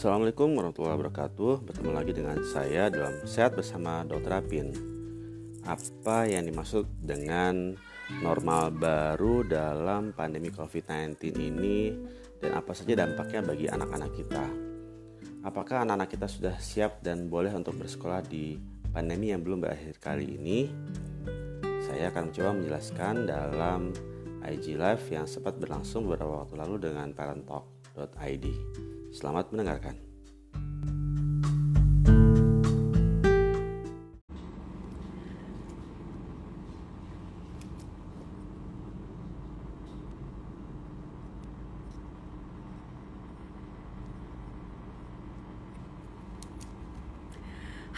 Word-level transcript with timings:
Assalamualaikum 0.00 0.56
warahmatullahi 0.56 0.96
wabarakatuh 0.96 1.52
Bertemu 1.60 1.92
lagi 1.92 2.16
dengan 2.16 2.40
saya 2.40 2.88
dalam 2.88 3.20
Sehat 3.28 3.52
Bersama 3.52 4.00
Dr. 4.00 4.32
Apin 4.32 4.72
Apa 5.68 6.24
yang 6.24 6.48
dimaksud 6.48 6.88
dengan 7.04 7.76
normal 8.24 8.72
baru 8.72 9.44
dalam 9.44 10.16
pandemi 10.16 10.48
COVID-19 10.48 11.20
ini 11.36 11.92
Dan 12.40 12.56
apa 12.56 12.72
saja 12.72 12.96
dampaknya 12.96 13.44
bagi 13.44 13.68
anak-anak 13.68 14.10
kita 14.16 14.44
Apakah 15.44 15.84
anak-anak 15.84 16.16
kita 16.16 16.32
sudah 16.32 16.56
siap 16.56 17.04
dan 17.04 17.28
boleh 17.28 17.52
untuk 17.52 17.76
bersekolah 17.76 18.24
di 18.24 18.56
pandemi 18.96 19.36
yang 19.36 19.44
belum 19.44 19.60
berakhir 19.60 20.00
kali 20.00 20.24
ini? 20.40 20.72
Saya 21.84 22.08
akan 22.08 22.32
mencoba 22.32 22.56
menjelaskan 22.56 23.28
dalam 23.28 23.92
IG 24.48 24.80
Live 24.80 25.12
yang 25.12 25.28
sempat 25.28 25.60
berlangsung 25.60 26.08
beberapa 26.08 26.40
waktu 26.40 26.56
lalu 26.56 26.88
dengan 26.88 27.12
parenttalk.id. 27.12 28.48
Selamat 29.10 29.50
mendengarkan. 29.50 29.98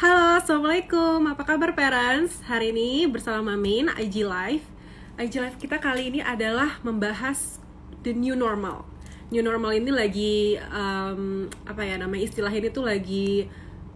Halo, 0.01 0.41
Assalamualaikum. 0.41 1.29
Apa 1.29 1.45
kabar 1.45 1.77
parents? 1.77 2.41
Hari 2.48 2.73
ini 2.73 3.05
bersama 3.05 3.53
Mamin, 3.53 3.92
IG 4.01 4.25
Live. 4.25 4.65
IG 5.20 5.45
Live 5.45 5.61
kita 5.61 5.77
kali 5.77 6.09
ini 6.09 6.25
adalah 6.25 6.81
membahas 6.81 7.61
the 8.00 8.17
new 8.17 8.33
normal 8.33 8.92
new 9.33 9.41
normal 9.41 9.72
ini 9.72 9.88
lagi 9.88 10.61
um, 10.61 11.48
apa 11.64 11.80
ya 11.83 11.97
namanya 11.97 12.28
istilah 12.28 12.52
ini 12.52 12.69
tuh 12.69 12.84
lagi 12.84 13.48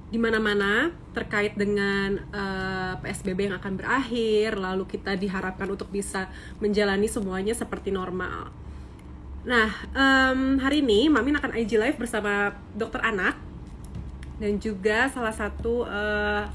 di 0.06 0.18
mana-mana 0.22 0.94
terkait 1.12 1.58
dengan 1.58 2.16
uh, 2.30 2.94
PSBB 3.02 3.50
yang 3.50 3.58
akan 3.58 3.74
berakhir, 3.74 4.54
lalu 4.54 4.86
kita 4.86 5.18
diharapkan 5.18 5.66
untuk 5.66 5.90
bisa 5.90 6.30
menjalani 6.62 7.10
semuanya 7.10 7.52
seperti 7.52 7.90
normal. 7.90 8.54
Nah, 9.42 9.68
um, 9.94 10.62
hari 10.62 10.82
ini 10.82 11.10
Mamin 11.10 11.38
akan 11.38 11.58
IG 11.58 11.74
live 11.78 11.98
bersama 11.98 12.54
dokter 12.74 13.02
anak 13.02 13.34
dan 14.38 14.62
juga 14.62 15.10
salah 15.10 15.34
satu 15.34 15.86
uh, 15.86 16.46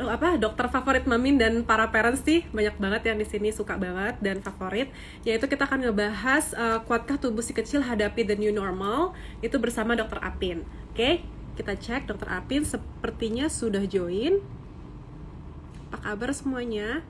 apa 0.00 0.40
dokter 0.40 0.66
favorit 0.72 1.04
Mamin 1.04 1.36
dan 1.36 1.60
para 1.68 1.84
parents 1.92 2.24
sih 2.24 2.46
banyak 2.48 2.80
banget 2.80 3.02
yang 3.12 3.18
di 3.20 3.26
sini 3.28 3.52
suka 3.52 3.76
banget 3.76 4.16
dan 4.24 4.40
favorit 4.40 4.88
yaitu 5.26 5.44
kita 5.44 5.68
akan 5.68 5.84
ngebahas 5.84 6.56
uh, 6.56 6.78
kuatkah 6.88 7.20
tubuh 7.20 7.44
si 7.44 7.52
kecil 7.52 7.84
hadapi 7.84 8.24
the 8.24 8.32
new 8.32 8.54
normal 8.54 9.12
itu 9.44 9.60
bersama 9.60 9.92
dokter 9.92 10.16
Apin 10.24 10.64
oke 10.64 10.96
okay? 10.96 11.12
kita 11.60 11.76
cek 11.76 12.08
dokter 12.08 12.32
Apin 12.32 12.64
sepertinya 12.64 13.52
sudah 13.52 13.84
join 13.84 14.40
apa 15.92 16.16
kabar 16.16 16.32
semuanya 16.32 17.04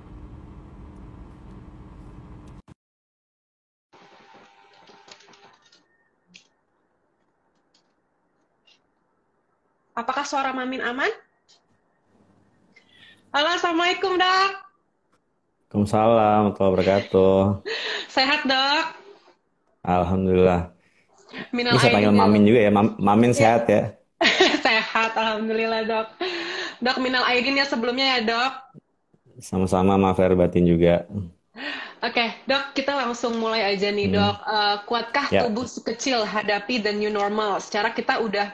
Apakah 9.92 10.24
suara 10.24 10.56
Mamin 10.56 10.80
aman? 10.80 11.12
Halo, 13.32 13.48
Assalamualaikum, 13.56 14.20
Dok. 14.20 14.50
Waalaikumsalam 15.72 16.52
warahmatullahi 16.52 16.72
wabarakatuh. 16.76 17.64
Sehat, 18.12 18.44
Dok? 18.44 18.84
Alhamdulillah. 19.88 20.68
Minal 21.48 21.80
Bisa 21.80 21.96
panggil 21.96 22.12
Mamin 22.12 22.44
juga 22.44 22.60
ya, 22.60 22.70
Mamin 22.76 23.32
ya. 23.32 23.36
sehat 23.40 23.62
ya? 23.72 23.96
sehat, 24.68 25.16
Alhamdulillah, 25.16 25.80
Dok. 25.88 26.12
Dok, 26.84 27.00
minal 27.00 27.24
aidin 27.24 27.56
ya 27.56 27.64
sebelumnya 27.64 28.20
ya, 28.20 28.36
Dok. 28.36 28.52
Sama-sama, 29.40 29.96
maaf 29.96 30.20
batin 30.36 30.68
juga. 30.68 31.08
Oke, 32.04 32.12
okay, 32.12 32.28
dok, 32.44 32.76
kita 32.76 32.92
langsung 32.92 33.40
mulai 33.40 33.64
aja 33.64 33.88
nih, 33.88 34.12
hmm. 34.12 34.16
dok. 34.20 34.36
Uh, 34.44 34.76
kuatkah 34.84 35.26
ya. 35.32 35.48
tubuh 35.48 35.64
kecil 35.64 36.28
hadapi 36.28 36.84
the 36.84 36.92
new 36.92 37.08
normal? 37.08 37.64
Secara 37.64 37.96
kita 37.96 38.20
udah 38.20 38.52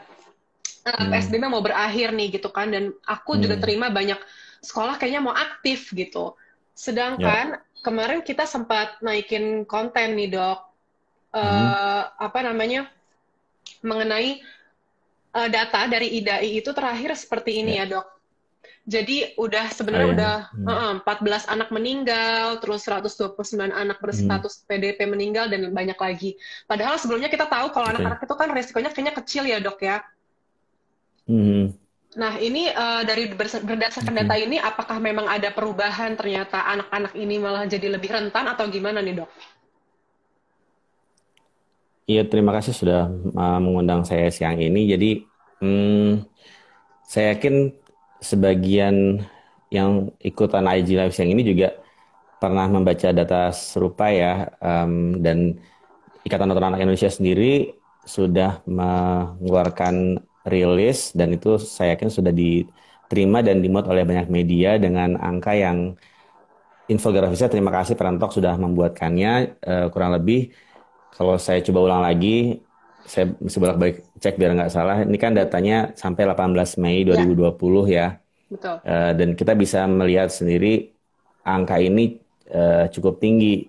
uh, 0.87 0.91
hmm. 1.03 1.11
PSBB 1.11 1.51
mau 1.51 1.67
berakhir 1.67 2.15
nih, 2.15 2.39
gitu 2.39 2.47
kan. 2.55 2.71
Dan 2.71 2.95
aku 3.11 3.35
hmm. 3.35 3.43
juga 3.43 3.57
terima 3.59 3.91
banyak 3.91 4.23
sekolah 4.63 4.99
kayaknya 4.99 5.23
mau 5.23 5.35
aktif 5.35 5.91
gitu. 5.95 6.35
Sedangkan 6.75 7.59
yeah. 7.59 7.83
kemarin 7.83 8.23
kita 8.23 8.47
sempat 8.47 8.99
naikin 9.03 9.67
konten 9.67 10.15
nih 10.15 10.31
dok, 10.35 10.59
uh, 11.35 11.43
hmm. 11.43 11.73
apa 12.23 12.39
namanya 12.47 12.87
mengenai 13.83 14.41
uh, 15.35 15.49
data 15.51 15.87
dari 15.91 16.19
IDAI 16.23 16.63
itu 16.63 16.71
terakhir 16.71 17.15
seperti 17.19 17.63
ini 17.63 17.79
yeah. 17.79 17.87
ya 17.87 17.93
dok. 17.99 18.07
Jadi 18.89 19.37
udah 19.37 19.69
sebenarnya 19.69 20.09
oh, 20.09 20.15
udah 20.17 20.37
hmm. 20.57 21.05
uh, 21.05 21.13
14 21.13 21.53
anak 21.53 21.69
meninggal, 21.69 22.57
terus 22.65 22.89
129 22.89 23.37
anak 23.69 24.01
berstatus 24.01 24.65
hmm. 24.65 24.65
PDP 24.65 25.05
meninggal 25.05 25.53
dan 25.53 25.69
banyak 25.77 25.99
lagi. 26.01 26.41
Padahal 26.65 26.97
sebelumnya 26.97 27.29
kita 27.29 27.45
tahu 27.53 27.69
kalau 27.69 27.93
anak-anak 27.93 28.25
itu 28.25 28.33
kan 28.33 28.49
resikonya 28.49 28.89
kayaknya 28.89 29.13
kecil 29.13 29.45
ya 29.45 29.61
dok 29.61 29.85
ya. 29.85 30.01
Hmm. 31.29 31.77
Nah, 32.19 32.35
ini 32.43 32.67
uh, 32.67 33.07
dari 33.07 33.31
berdasarkan 33.31 34.11
data 34.11 34.35
ini, 34.35 34.59
apakah 34.59 34.99
memang 34.99 35.31
ada 35.31 35.55
perubahan 35.55 36.19
ternyata 36.19 36.67
anak-anak 36.67 37.15
ini 37.15 37.39
malah 37.39 37.63
jadi 37.71 37.95
lebih 37.95 38.11
rentan 38.11 38.51
atau 38.51 38.67
gimana 38.67 38.99
nih 38.99 39.23
dok? 39.23 39.31
Iya, 42.11 42.27
terima 42.27 42.51
kasih 42.59 42.75
sudah 42.75 43.07
uh, 43.39 43.61
mengundang 43.63 44.03
saya 44.03 44.35
siang 44.35 44.59
ini. 44.59 44.91
Jadi, 44.91 45.11
hmm, 45.63 46.27
saya 47.07 47.39
yakin 47.39 47.71
sebagian 48.19 49.23
yang 49.71 50.11
ikutan 50.19 50.67
IG 50.67 50.99
Live 50.99 51.15
siang 51.15 51.31
ini 51.31 51.47
juga 51.47 51.79
pernah 52.43 52.67
membaca 52.67 53.15
data 53.15 53.55
serupa 53.55 54.11
ya, 54.11 54.51
um, 54.59 55.23
dan 55.23 55.55
Ikatan 56.27 56.51
Dokter 56.51 56.67
Anak 56.67 56.83
Indonesia 56.83 57.15
sendiri 57.15 57.79
sudah 58.03 58.59
mengeluarkan 58.67 60.19
rilis 60.47 61.17
dan 61.17 61.35
itu 61.35 61.59
saya 61.59 61.97
yakin 61.99 62.11
sudah 62.13 62.31
diterima 62.31 63.43
dan 63.43 63.59
dimuat 63.65 63.91
oleh 63.91 64.07
banyak 64.07 64.31
media 64.31 64.79
dengan 64.79 65.19
angka 65.19 65.57
yang 65.57 65.99
infografisnya 66.89 67.53
terima 67.53 67.69
kasih 67.71 67.95
Perantok 67.95 68.33
sudah 68.33 68.57
membuatkannya 68.57 69.33
uh, 69.61 69.87
kurang 69.93 70.17
lebih 70.17 70.51
kalau 71.13 71.37
saya 71.37 71.61
coba 71.61 71.79
ulang 71.85 72.03
lagi 72.03 72.63
saya 73.09 73.33
mesti 73.41 73.57
bolak-balik 73.57 74.05
cek 74.21 74.37
biar 74.37 74.53
nggak 74.53 74.73
salah 74.73 75.01
ini 75.05 75.17
kan 75.17 75.33
datanya 75.33 75.97
sampai 75.97 76.29
18 76.29 76.81
Mei 76.81 77.05
2020 77.09 77.89
ya, 77.89 77.97
ya. 77.97 78.09
Betul. 78.49 78.77
Uh, 78.85 79.13
dan 79.17 79.29
kita 79.37 79.53
bisa 79.57 79.85
melihat 79.89 80.29
sendiri 80.29 80.93
angka 81.45 81.81
ini 81.81 82.21
uh, 82.53 82.89
cukup 82.93 83.21
tinggi 83.21 83.69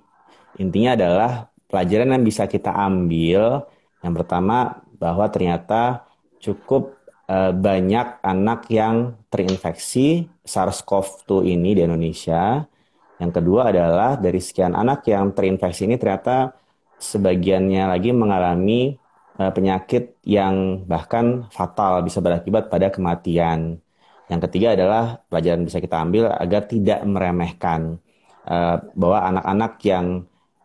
intinya 0.60 0.96
adalah 0.96 1.32
pelajaran 1.72 2.16
yang 2.16 2.24
bisa 2.24 2.48
kita 2.48 2.72
ambil 2.72 3.64
yang 4.04 4.14
pertama 4.16 4.84
bahwa 5.00 5.28
ternyata 5.32 6.09
cukup 6.40 7.00
uh, 7.30 7.54
banyak 7.54 8.24
anak 8.26 8.66
yang 8.74 9.16
terinfeksi 9.30 10.28
SARS-CoV-2 10.44 11.46
ini 11.46 11.78
di 11.78 11.82
Indonesia. 11.86 12.66
Yang 13.20 13.32
kedua 13.44 13.70
adalah 13.70 14.16
dari 14.16 14.40
sekian 14.40 14.74
anak 14.74 15.06
yang 15.12 15.36
terinfeksi 15.36 15.86
ini 15.86 16.00
ternyata 16.00 16.56
sebagiannya 17.00 17.84
lagi 17.92 18.10
mengalami 18.16 18.96
uh, 19.38 19.52
penyakit 19.52 20.18
yang 20.24 20.84
bahkan 20.88 21.48
fatal 21.52 22.02
bisa 22.02 22.24
berakibat 22.24 22.72
pada 22.72 22.90
kematian. 22.90 23.78
Yang 24.30 24.42
ketiga 24.50 24.78
adalah 24.78 25.20
pelajaran 25.28 25.66
bisa 25.66 25.82
kita 25.82 26.00
ambil 26.00 26.30
agar 26.30 26.70
tidak 26.70 27.02
meremehkan 27.02 27.98
uh, 28.46 28.78
bahwa 28.94 29.20
anak-anak 29.36 29.74
yang 29.84 30.06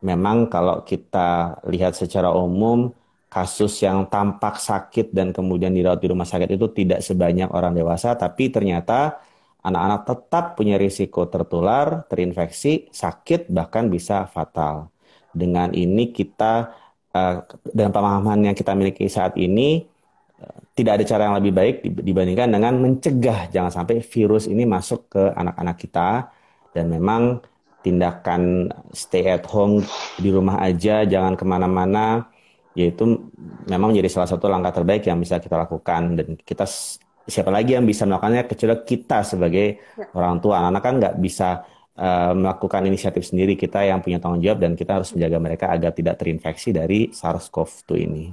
memang 0.04 0.52
kalau 0.52 0.84
kita 0.84 1.58
lihat 1.64 1.96
secara 1.96 2.28
umum 2.28 2.92
kasus 3.34 3.82
yang 3.82 4.06
tampak 4.06 4.62
sakit 4.62 5.10
dan 5.10 5.34
kemudian 5.34 5.74
dirawat 5.74 5.98
di 5.98 6.06
rumah 6.06 6.22
sakit 6.22 6.54
itu 6.54 6.70
tidak 6.70 7.02
sebanyak 7.02 7.50
orang 7.50 7.74
dewasa, 7.74 8.14
tapi 8.14 8.46
ternyata 8.46 9.18
anak-anak 9.58 10.00
tetap 10.06 10.44
punya 10.54 10.78
risiko 10.78 11.26
tertular, 11.26 12.06
terinfeksi, 12.06 12.94
sakit, 12.94 13.50
bahkan 13.50 13.90
bisa 13.90 14.30
fatal. 14.30 14.94
Dengan 15.34 15.74
ini 15.74 16.14
kita, 16.14 16.70
uh, 17.10 17.42
dengan 17.74 17.90
pemahaman 17.90 18.46
yang 18.46 18.54
kita 18.54 18.70
miliki 18.78 19.10
saat 19.10 19.34
ini, 19.34 19.82
uh, 20.38 20.58
tidak 20.78 21.02
ada 21.02 21.04
cara 21.08 21.22
yang 21.26 21.36
lebih 21.42 21.52
baik 21.58 21.76
dibandingkan 22.06 22.54
dengan 22.54 22.78
mencegah 22.78 23.50
jangan 23.50 23.74
sampai 23.74 23.98
virus 23.98 24.46
ini 24.46 24.62
masuk 24.62 25.10
ke 25.10 25.22
anak-anak 25.34 25.76
kita. 25.82 26.30
Dan 26.70 26.86
memang 26.86 27.42
tindakan 27.82 28.70
stay 28.94 29.26
at 29.26 29.42
home 29.50 29.82
di 30.22 30.30
rumah 30.30 30.62
aja, 30.62 31.02
jangan 31.02 31.34
ke 31.34 31.42
mana-mana, 31.42 32.30
yaitu 32.74 33.30
memang 33.70 33.94
menjadi 33.94 34.10
salah 34.10 34.28
satu 34.28 34.50
langkah 34.50 34.74
terbaik 34.74 35.06
yang 35.06 35.18
bisa 35.22 35.38
kita 35.38 35.54
lakukan 35.54 36.18
dan 36.18 36.28
kita 36.42 36.66
siapa 37.24 37.48
lagi 37.48 37.78
yang 37.78 37.86
bisa 37.88 38.04
melakukannya 38.04 38.44
kecuali 38.44 38.76
kita 38.84 39.24
sebagai 39.24 39.66
ya. 39.96 40.06
orang 40.12 40.42
tua 40.42 40.60
anak-anak 40.60 40.82
kan 40.82 40.94
nggak 41.00 41.14
bisa 41.22 41.48
uh, 41.96 42.32
melakukan 42.36 42.84
inisiatif 42.84 43.24
sendiri 43.24 43.56
kita 43.56 43.86
yang 43.86 44.04
punya 44.04 44.20
tanggung 44.20 44.42
jawab 44.44 44.60
dan 44.60 44.76
kita 44.76 45.00
harus 45.00 45.14
menjaga 45.16 45.38
mereka 45.40 45.64
agar 45.72 45.94
tidak 45.94 46.20
terinfeksi 46.20 46.74
dari 46.74 47.08
SARS-CoV-2 47.14 47.90
ini. 47.96 48.24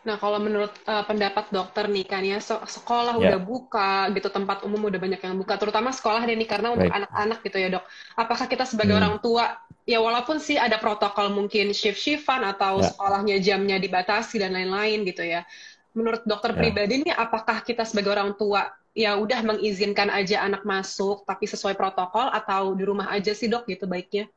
Nah, 0.00 0.16
kalau 0.16 0.40
menurut 0.40 0.72
uh, 0.88 1.04
pendapat 1.04 1.52
dokter 1.52 1.84
nih 1.84 2.08
kan 2.08 2.24
ya, 2.24 2.40
so, 2.40 2.56
sekolah 2.56 3.20
Ya, 3.20 3.36
udah 3.36 3.40
buka 3.44 4.08
gitu, 4.16 4.32
tempat 4.32 4.64
umum 4.64 4.88
udah 4.88 4.96
banyak 4.96 5.20
yang 5.20 5.36
buka, 5.36 5.60
terutama 5.60 5.92
sekolah 5.92 6.24
deh 6.24 6.32
nih 6.40 6.48
karena 6.48 6.72
untuk 6.72 6.88
anak-anak 6.88 7.44
gitu 7.44 7.56
ya 7.60 7.68
dok. 7.68 7.84
Apakah 8.16 8.48
kita 8.48 8.64
sebagai 8.64 8.96
Hmm, 8.96 9.04
orang 9.04 9.14
tua, 9.20 9.60
ya 9.90 9.98
walaupun 9.98 10.38
sih 10.38 10.54
ada 10.54 10.78
protokol 10.78 11.34
mungkin 11.34 11.74
shift-shiftan 11.74 12.46
atau 12.46 12.78
ya, 12.78 12.94
sekolahnya 12.94 13.42
jamnya 13.42 13.82
dibatasi 13.82 14.38
dan 14.38 14.54
lain-lain 14.54 15.02
gitu 15.02 15.26
ya. 15.26 15.42
Menurut 15.90 16.22
dokter 16.22 16.54
ya. 16.54 16.58
pribadi 16.62 17.02
nih, 17.02 17.14
apakah 17.18 17.66
kita 17.66 17.82
sebagai 17.82 18.14
orang 18.14 18.38
tua 18.38 18.70
ya 18.94 19.18
udah 19.18 19.42
mengizinkan 19.42 20.06
aja 20.10 20.46
anak 20.46 20.62
masuk 20.62 21.26
tapi 21.26 21.50
sesuai 21.50 21.74
protokol 21.74 22.30
atau 22.30 22.74
di 22.78 22.86
rumah 22.86 23.10
aja 23.10 23.34
sih 23.34 23.50
dok 23.50 23.66
gitu 23.66 23.90
baiknya? 23.90 24.30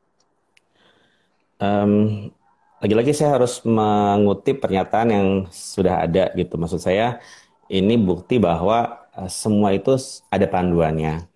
Em, 1.62 2.34
lagi-lagi 2.82 3.14
saya 3.14 3.38
harus 3.38 3.62
mengutip 3.62 4.58
pernyataan 4.58 5.08
yang 5.14 5.28
sudah 5.54 6.02
ada 6.02 6.34
gitu. 6.34 6.58
Maksud 6.58 6.82
saya 6.82 7.22
ini 7.70 7.94
bukti 7.94 8.42
bahwa 8.42 9.06
eh, 9.14 9.30
semua 9.30 9.70
itu 9.70 9.94
ada 10.34 10.50
panduannya. 10.50 11.30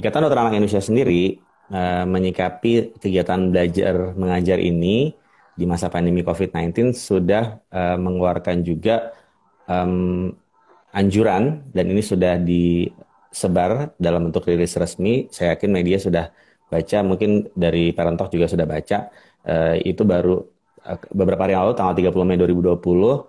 Ikatan 0.00 0.24
Dokter 0.24 0.40
Anak 0.40 0.56
Indonesia 0.56 0.80
sendiri 0.80 1.44
eh, 1.72 2.04
menyikapi 2.04 2.96
kegiatan 2.96 3.52
belajar 3.52 4.16
mengajar 4.16 4.58
ini 4.60 5.12
di 5.58 5.64
masa 5.66 5.90
pandemi 5.90 6.22
COVID-19 6.22 6.94
sudah 6.94 7.60
eh, 7.68 7.96
mengeluarkan 7.98 8.64
juga 8.64 9.12
anjuran 10.96 11.60
dan 11.76 11.84
ini 11.92 12.00
sudah 12.00 12.40
disebar 12.40 13.92
dalam 14.00 14.32
bentuk 14.32 14.48
rilis 14.48 14.72
resmi. 14.80 15.28
Saya 15.28 15.52
yakin 15.52 15.68
media 15.68 16.00
sudah 16.00 16.32
baca, 16.72 16.98
mungkin 17.04 17.52
dari 17.52 17.92
Parent 17.92 18.16
Talk 18.16 18.32
juga 18.32 18.48
sudah 18.48 18.64
baca. 18.64 19.12
Eh, 19.44 19.92
itu 19.92 20.08
baru 20.08 20.40
beberapa 21.12 21.44
hari 21.44 21.52
lalu, 21.52 21.76
tanggal 21.76 21.92
30 21.92 22.24
Mei 22.24 22.40
2020, 22.40 23.28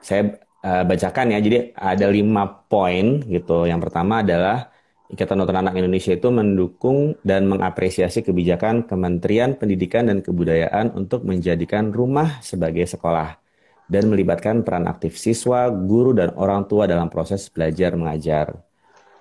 saya 0.00 0.32
bacakan 0.64 1.36
ya. 1.36 1.38
Jadi 1.44 1.76
ada 1.76 2.06
lima 2.08 2.48
poin 2.48 3.20
gitu. 3.28 3.68
Yang 3.68 3.80
pertama 3.84 4.24
adalah 4.24 4.72
Ikatan 5.06 5.38
Dokter 5.38 5.62
Anak 5.62 5.78
Indonesia 5.78 6.10
itu 6.10 6.28
mendukung 6.34 7.14
dan 7.22 7.46
mengapresiasi 7.46 8.26
kebijakan 8.26 8.90
Kementerian 8.90 9.54
Pendidikan 9.54 10.10
dan 10.10 10.18
Kebudayaan 10.18 10.98
untuk 10.98 11.22
menjadikan 11.22 11.94
rumah 11.94 12.42
sebagai 12.42 12.82
sekolah 12.90 13.38
dan 13.86 14.10
melibatkan 14.10 14.66
peran 14.66 14.90
aktif 14.90 15.14
siswa, 15.14 15.70
guru, 15.70 16.10
dan 16.10 16.34
orang 16.34 16.66
tua 16.66 16.90
dalam 16.90 17.06
proses 17.06 17.46
belajar 17.46 17.94
mengajar. 17.94 18.58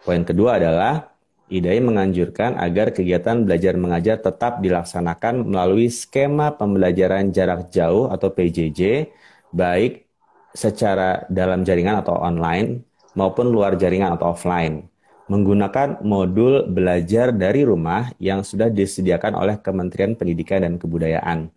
Poin 0.01 0.25
kedua 0.25 0.57
adalah 0.57 1.13
IDAI 1.53 1.77
menganjurkan 1.77 2.57
agar 2.57 2.89
kegiatan 2.89 3.45
belajar 3.45 3.77
mengajar 3.77 4.17
tetap 4.17 4.65
dilaksanakan 4.65 5.45
melalui 5.45 5.93
skema 5.93 6.57
pembelajaran 6.57 7.29
jarak 7.29 7.69
jauh 7.69 8.09
atau 8.09 8.33
PJJ, 8.33 9.13
baik 9.53 10.09
secara 10.49 11.29
dalam 11.29 11.61
jaringan 11.61 12.01
atau 12.01 12.17
online 12.17 12.81
maupun 13.13 13.53
luar 13.53 13.77
jaringan 13.77 14.17
atau 14.17 14.33
offline, 14.33 14.89
menggunakan 15.25 16.05
modul 16.05 16.69
belajar 16.69 17.33
dari 17.33 17.65
rumah 17.65 18.13
yang 18.21 18.45
sudah 18.45 18.69
disediakan 18.69 19.33
oleh 19.33 19.57
Kementerian 19.57 20.13
Pendidikan 20.13 20.61
dan 20.61 20.77
Kebudayaan. 20.77 21.49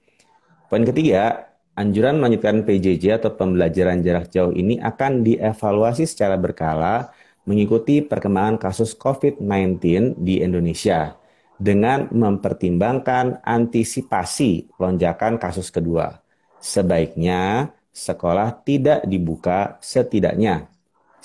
Poin 0.72 0.84
ketiga, 0.84 1.52
anjuran 1.76 2.16
melanjutkan 2.16 2.64
PJJ 2.64 3.20
atau 3.20 3.36
pembelajaran 3.36 4.00
jarak 4.00 4.32
jauh 4.32 4.52
ini 4.56 4.80
akan 4.80 5.24
dievaluasi 5.24 6.08
secara 6.08 6.40
berkala 6.40 7.12
mengikuti 7.48 8.04
perkembangan 8.04 8.60
kasus 8.60 8.92
COVID-19 8.96 10.16
di 10.20 10.44
Indonesia 10.44 11.16
dengan 11.56 12.08
mempertimbangkan 12.12 13.40
antisipasi 13.44 14.76
lonjakan 14.76 15.40
kasus 15.40 15.72
kedua. 15.72 16.20
Sebaiknya 16.60 17.72
sekolah 17.92 18.62
tidak 18.62 19.08
dibuka 19.08 19.80
setidaknya 19.80 20.68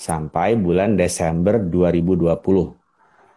sampai 0.04 0.60
bulan 0.60 1.00
Desember 1.00 1.56
2020. 1.56 2.36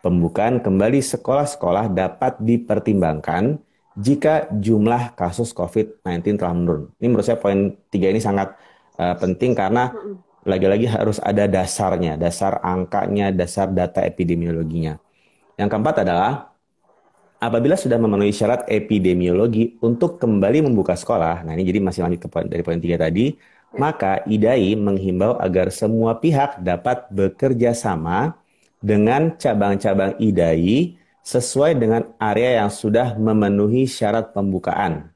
Pembukaan 0.04 0.60
kembali 0.60 1.00
sekolah-sekolah 1.00 1.96
dapat 1.96 2.44
dipertimbangkan 2.44 3.64
jika 3.96 4.52
jumlah 4.52 5.16
kasus 5.16 5.56
COVID-19 5.56 6.36
telah 6.36 6.54
menurun. 6.54 6.92
Ini 7.00 7.08
menurut 7.08 7.26
saya 7.26 7.40
poin 7.40 7.74
tiga 7.88 8.12
ini 8.12 8.20
sangat 8.20 8.54
uh, 9.00 9.16
penting 9.16 9.56
karena 9.56 9.90
lagi-lagi 10.48 10.88
harus 10.88 11.18
ada 11.24 11.48
dasarnya, 11.48 12.16
dasar 12.20 12.60
angkanya, 12.62 13.32
dasar 13.32 13.72
data 13.72 14.04
epidemiologinya. 14.06 15.00
Yang 15.58 15.70
keempat 15.74 16.06
adalah 16.06 16.54
apabila 17.42 17.74
sudah 17.74 17.98
memenuhi 17.98 18.32
syarat 18.32 18.70
epidemiologi 18.70 19.76
untuk 19.82 20.22
kembali 20.22 20.70
membuka 20.70 20.94
sekolah, 20.94 21.42
nah 21.42 21.52
ini 21.58 21.66
jadi 21.66 21.80
masih 21.82 22.06
lanjut 22.06 22.22
ke 22.22 22.30
poin, 22.30 22.46
dari 22.46 22.62
poin 22.62 22.78
tiga 22.78 23.02
tadi. 23.02 23.57
Maka 23.78 24.26
IDAI 24.26 24.74
menghimbau 24.78 25.38
agar 25.38 25.70
semua 25.72 26.18
pihak 26.18 26.62
dapat 26.62 27.08
bekerja 27.14 27.74
sama 27.78 28.38
dengan 28.82 29.34
cabang-cabang 29.38 30.18
IDAI 30.22 30.98
sesuai 31.26 31.76
dengan 31.76 32.08
area 32.18 32.64
yang 32.64 32.72
sudah 32.72 33.18
memenuhi 33.20 33.90
syarat 33.90 34.32
pembukaan. 34.32 35.12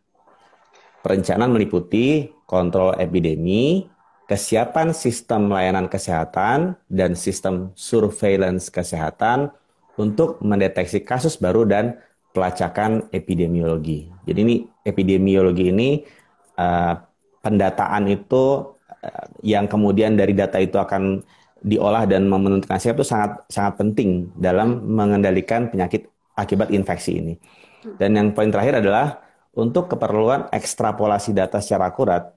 Perencanaan 1.02 1.50
meliputi 1.50 2.30
kontrol 2.46 2.94
epidemi, 3.00 3.90
kesiapan 4.28 4.92
sistem 4.92 5.50
layanan 5.50 5.88
kesehatan, 5.88 6.76
dan 6.92 7.16
sistem 7.16 7.72
surveillance 7.74 8.68
kesehatan 8.68 9.56
untuk 9.96 10.44
mendeteksi 10.44 11.02
kasus 11.02 11.40
baru 11.40 11.64
dan 11.64 11.98
pelacakan 12.36 13.08
epidemiologi. 13.12 14.12
Jadi 14.28 14.40
ini 14.44 14.56
epidemiologi 14.84 15.66
ini 15.72 15.90
uh, 16.60 16.96
pendataan 17.42 18.08
itu 18.08 18.74
uh, 18.88 19.26
yang 19.42 19.66
kemudian 19.66 20.16
dari 20.16 20.34
data 20.38 20.62
itu 20.62 20.78
akan 20.78 21.22
diolah 21.62 22.10
dan 22.10 22.26
menentukan 22.26 22.82
siapa 22.82 23.02
itu 23.02 23.08
sangat 23.08 23.46
sangat 23.46 23.78
penting 23.78 24.34
dalam 24.34 24.82
mengendalikan 24.82 25.70
penyakit 25.70 26.10
akibat 26.34 26.74
infeksi 26.74 27.22
ini. 27.22 27.34
Dan 27.98 28.18
yang 28.18 28.28
poin 28.34 28.50
terakhir 28.50 28.82
adalah 28.82 29.22
untuk 29.54 29.90
keperluan 29.90 30.50
ekstrapolasi 30.54 31.34
data 31.34 31.62
secara 31.62 31.90
akurat, 31.92 32.34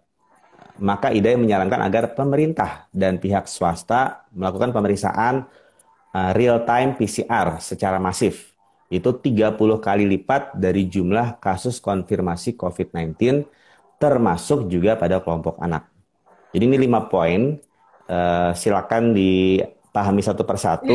maka 0.81 1.13
IDAI 1.15 1.39
menyarankan 1.39 1.81
agar 1.85 2.05
pemerintah 2.17 2.91
dan 2.91 3.23
pihak 3.23 3.47
swasta 3.47 4.27
melakukan 4.35 4.75
pemeriksaan 4.75 5.47
uh, 6.11 6.31
real-time 6.35 6.99
PCR 6.99 7.63
secara 7.63 8.03
masif. 8.03 8.53
Itu 8.93 9.17
30 9.17 9.57
kali 9.81 10.05
lipat 10.05 10.55
dari 10.59 10.87
jumlah 10.87 11.41
kasus 11.41 11.81
konfirmasi 11.81 12.55
COVID-19, 12.59 13.47
termasuk 13.99 14.67
juga 14.69 14.99
pada 14.99 15.21
kelompok 15.23 15.59
anak. 15.63 15.89
Jadi 16.55 16.65
ini 16.71 16.79
lima 16.87 17.11
poin, 17.11 17.59
uh, 18.07 18.51
silakan 18.55 19.11
dipahami 19.15 20.23
satu 20.23 20.47
persatu. 20.47 20.95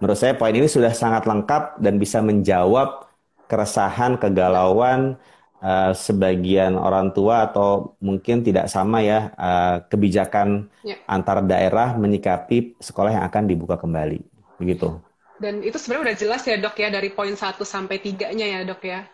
Menurut 0.00 0.18
saya 0.18 0.36
poin 0.36 0.52
ini 0.52 0.68
sudah 0.68 0.92
sangat 0.92 1.28
lengkap 1.28 1.80
dan 1.80 2.00
bisa 2.00 2.20
menjawab 2.24 3.08
keresahan, 3.48 4.16
kegalauan 4.16 5.20
uh, 5.60 5.92
sebagian 5.92 6.74
orang 6.80 7.12
tua 7.12 7.48
atau 7.48 7.96
mungkin 8.00 8.40
tidak 8.40 8.72
sama 8.72 9.04
ya 9.04 9.32
uh, 9.36 9.84
kebijakan 9.88 10.68
Ya. 10.82 10.98
antar 11.06 11.46
daerah 11.46 11.94
menyikapi 11.94 12.74
sekolah 12.82 13.14
yang 13.14 13.24
akan 13.30 13.46
dibuka 13.46 13.78
kembali. 13.78 14.18
Begitu. 14.58 14.98
Dan 15.38 15.62
itu 15.62 15.78
sebenarnya 15.78 16.10
udah 16.10 16.16
jelas 16.18 16.42
ya 16.42 16.58
dok 16.58 16.74
ya 16.74 16.90
dari 16.90 17.10
poin 17.14 17.38
satu 17.38 17.62
sampai 17.62 18.02
tiganya 18.02 18.42
ya 18.42 18.60
dok 18.66 18.82
ya. 18.82 19.06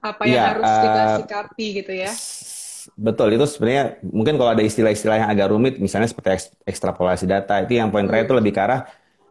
Apa 0.00 0.24
yang 0.24 0.32
Iya, 0.32 0.42
harus 0.56 0.70
kita 0.80 1.00
uh, 1.04 1.16
sikapi 1.20 1.66
gitu 1.84 1.92
ya. 1.92 2.12
betul 2.96 3.28
itu 3.36 3.44
sebenarnya 3.44 4.00
mungkin 4.02 4.40
kalau 4.40 4.56
ada 4.56 4.64
istilah-istilah 4.64 5.16
yang 5.20 5.30
agak 5.30 5.52
rumit, 5.52 5.76
misalnya 5.76 6.08
seperti 6.08 6.28
eks- 6.32 6.52
ekstrapolasi 6.64 7.28
data, 7.28 7.60
itu 7.60 7.76
yang 7.76 7.92
poin 7.92 8.08
terakhir 8.08 8.26
itu 8.28 8.36
lebih 8.36 8.52
ke 8.56 8.60
arah 8.60 8.80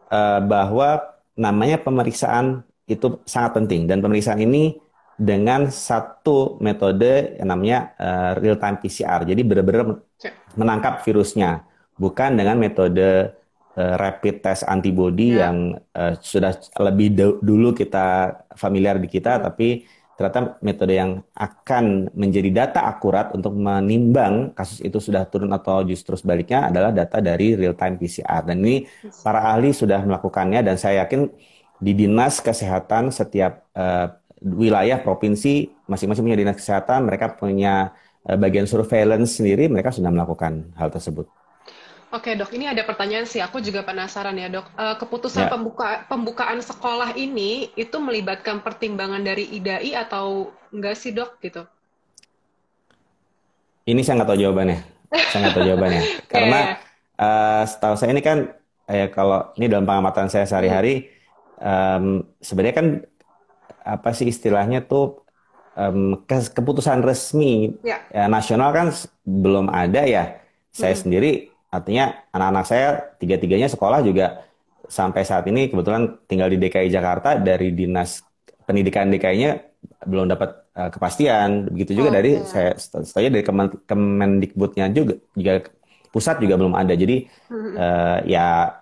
uh, 0.08 0.38
bahwa 0.42 1.02
namanya 1.34 1.82
pemeriksaan 1.82 2.62
itu 2.86 3.18
sangat 3.26 3.58
penting 3.58 3.86
dan 3.90 3.98
pemeriksaan 3.98 4.38
ini 4.38 4.78
dengan 5.20 5.68
satu 5.68 6.56
metode 6.62 7.36
yang 7.36 7.48
namanya 7.50 7.78
uh, 7.98 8.30
real 8.38 8.56
time 8.56 8.78
PCR. 8.78 9.26
Jadi 9.26 9.42
benar-benar 9.44 10.06
Ya. 10.20 10.36
menangkap 10.52 11.00
virusnya, 11.00 11.64
bukan 11.96 12.36
dengan 12.36 12.60
metode 12.60 13.32
uh, 13.72 13.94
rapid 13.96 14.44
test 14.44 14.68
antibody 14.68 15.32
Ya. 15.32 15.48
yang 15.48 15.80
uh, 15.96 16.12
sudah 16.20 16.52
lebih 16.78 17.16
dulu 17.40 17.72
kita 17.72 18.36
familiar 18.54 19.00
di 19.00 19.08
kita, 19.08 19.40
Hmm. 19.40 19.44
tapi 19.48 19.68
ternyata 20.20 20.60
metode 20.60 20.92
yang 20.92 21.24
akan 21.32 22.12
menjadi 22.12 22.52
data 22.52 22.84
akurat 22.84 23.32
untuk 23.32 23.56
menimbang 23.56 24.52
kasus 24.52 24.84
itu 24.84 25.00
sudah 25.00 25.24
turun 25.24 25.48
atau 25.56 25.80
justru 25.88 26.12
sebaliknya 26.12 26.68
adalah 26.68 26.92
data 26.92 27.24
dari 27.24 27.56
real 27.56 27.72
time 27.72 27.96
PCR. 27.96 28.44
Dan 28.44 28.60
ini 28.60 28.84
para 29.24 29.48
ahli 29.48 29.72
sudah 29.72 30.04
melakukannya 30.04 30.60
dan 30.60 30.76
saya 30.76 31.08
yakin 31.08 31.24
di 31.80 31.96
dinas 31.96 32.44
kesehatan 32.44 33.08
setiap 33.08 33.64
uh, 33.72 34.12
wilayah 34.44 35.00
provinsi 35.00 35.72
masing-masing 35.88 36.28
punya 36.28 36.36
dinas 36.36 36.60
kesehatan, 36.60 37.08
mereka 37.08 37.32
punya 37.32 37.96
uh, 38.28 38.36
bagian 38.36 38.68
surveillance 38.68 39.40
sendiri, 39.40 39.72
mereka 39.72 39.88
sudah 39.88 40.12
melakukan 40.12 40.68
hal 40.76 40.92
tersebut. 40.92 41.39
Oke 42.16 42.30
dok, 42.38 42.50
ini 42.56 42.66
ada 42.72 42.82
pertanyaan 42.88 43.26
sih. 43.32 43.40
Aku 43.46 43.58
juga 43.66 43.80
penasaran 43.88 44.34
ya 44.42 44.48
dok. 44.56 44.66
Eh, 44.84 44.94
keputusan 45.00 45.46
Ya, 45.46 45.50
pembuka 45.52 45.88
pembukaan 46.10 46.60
sekolah 46.70 47.10
ini 47.26 47.50
itu 47.84 47.96
melibatkan 48.06 48.56
pertimbangan 48.66 49.22
dari 49.28 49.44
IDAI 49.58 49.90
atau 50.04 50.26
enggak 50.74 50.94
sih 51.02 51.10
dok 51.18 51.30
gitu? 51.44 51.62
ini 53.90 54.00
saya 54.04 54.14
nggak 54.22 54.28
tahu 54.30 54.40
jawabannya. 54.44 54.78
Saya 55.28 55.38
nggak 55.46 55.54
tahu 55.56 55.64
jawabannya. 55.70 56.02
Karena 56.32 56.56
uh, 57.20 57.62
setahu 57.70 57.94
saya 57.98 58.10
ini 58.14 58.22
kan, 58.24 58.38
ya 58.90 59.06
kalau 59.14 59.36
ini 59.56 59.66
dalam 59.72 59.86
pengamatan 59.88 60.26
saya 60.32 60.44
sehari-hari, 60.50 61.06
em, 61.60 62.04
sebenarnya 62.42 62.76
kan 62.80 62.86
apa 63.94 64.10
sih 64.16 64.26
istilahnya 64.32 64.78
tuh 64.90 65.02
ke- 66.28 66.52
keputusan 66.56 67.00
resmi 67.04 67.74
ya. 67.82 68.00
ya, 68.14 68.26
nasional 68.30 68.70
kan 68.76 68.86
belum 69.24 69.66
ada 69.70 70.02
ya. 70.06 70.22
Saya 70.70 70.94
Hmm, 70.94 71.02
sendiri, 71.02 71.49
artinya 71.70 72.26
anak-anak 72.34 72.64
saya 72.66 72.88
tiga-tiganya 73.22 73.70
sekolah 73.70 74.02
juga 74.02 74.42
sampai 74.90 75.22
saat 75.22 75.46
ini 75.46 75.70
kebetulan 75.70 76.18
tinggal 76.26 76.50
di 76.50 76.58
DKI 76.58 76.90
Jakarta 76.90 77.38
dari 77.38 77.70
dinas 77.70 78.26
pendidikan 78.66 79.06
DKI-nya 79.06 79.50
belum 80.06 80.26
dapat 80.28 80.50
eh, 80.76 80.90
kepastian. 80.90 81.70
Begitu 81.70 82.02
juga 82.02 82.10
dari 82.18 82.42
Oke. 82.42 82.50
saya 82.50 82.70
setahu 82.74 83.30
dari 83.30 83.46
Kemen- 83.46 83.80
Kemendikbudnya 83.86 84.90
juga 84.90 85.14
juga 85.38 85.52
pusat 86.10 86.42
juga 86.42 86.58
belum 86.58 86.74
ada. 86.74 86.92
Jadi 86.98 87.30
eh, 87.78 88.18
ya 88.26 88.74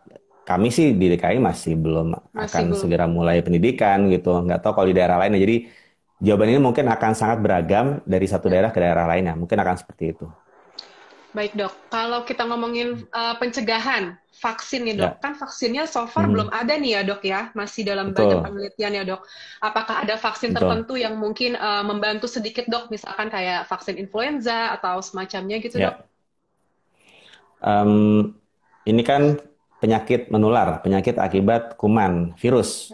kami 0.49 0.73
sih 0.73 0.97
di 0.97 1.13
DKI 1.13 1.39
masih 1.45 1.77
belum 1.77 2.17
Masih 2.33 2.41
akan 2.49 2.63
belum. 2.73 2.79
segera 2.81 3.05
mulai 3.05 3.45
pendidikan 3.45 4.09
gitu. 4.09 4.33
Nggak 4.49 4.65
tahu 4.65 4.73
kalau 4.81 4.89
di 4.89 4.97
daerah 4.97 5.21
lain. 5.21 5.37
Jadi 5.37 5.57
jawaban 6.25 6.49
ini 6.57 6.61
mungkin 6.61 6.89
akan 6.89 7.13
sangat 7.13 7.39
beragam 7.45 8.01
dari 8.09 8.25
satu 8.25 8.49
daerah 8.49 8.73
ke 8.73 8.81
daerah 8.81 9.05
lainnya. 9.05 9.37
Mungkin 9.37 9.61
akan 9.61 9.77
seperti 9.77 10.17
itu. 10.17 10.25
Baik 11.39 11.55
dok, 11.55 11.71
kalau 11.87 12.27
kita 12.27 12.43
ngomongin 12.51 13.07
uh, 13.15 13.39
pencegahan 13.39 14.19
vaksin 14.43 14.83
nih 14.91 14.99
dok, 14.99 15.13
Ya. 15.15 15.23
kan 15.23 15.39
vaksinnya 15.39 15.87
so 15.87 16.03
far 16.11 16.27
Mhm. 16.27 16.35
belum 16.35 16.49
ada 16.51 16.75
nih 16.75 16.99
ya 16.99 17.01
dok 17.07 17.23
ya, 17.23 17.55
masih 17.55 17.87
dalam 17.87 18.11
banyak 18.11 18.43
Betul, 18.43 18.47
penelitian 18.51 18.93
ya 18.99 19.03
dok. 19.07 19.23
Apakah 19.63 20.03
ada 20.03 20.19
vaksin 20.19 20.51
betul. 20.51 20.67
tertentu 20.67 20.95
yang 20.99 21.15
mungkin 21.15 21.55
uh, 21.55 21.87
membantu 21.87 22.27
sedikit 22.27 22.67
dok, 22.67 22.91
misalkan 22.91 23.31
kayak 23.31 23.71
vaksin 23.71 24.03
influenza 24.03 24.75
atau 24.75 24.99
semacamnya 24.99 25.63
gitu 25.63 25.79
dok? 25.79 25.95
Ya. 25.95 26.03
Em, 27.63 28.35
ini 28.83 29.03
kan 29.07 29.39
penyakit 29.79 30.35
menular, 30.35 30.83
penyakit 30.83 31.23
akibat 31.23 31.79
kuman, 31.79 32.35
virus. 32.35 32.91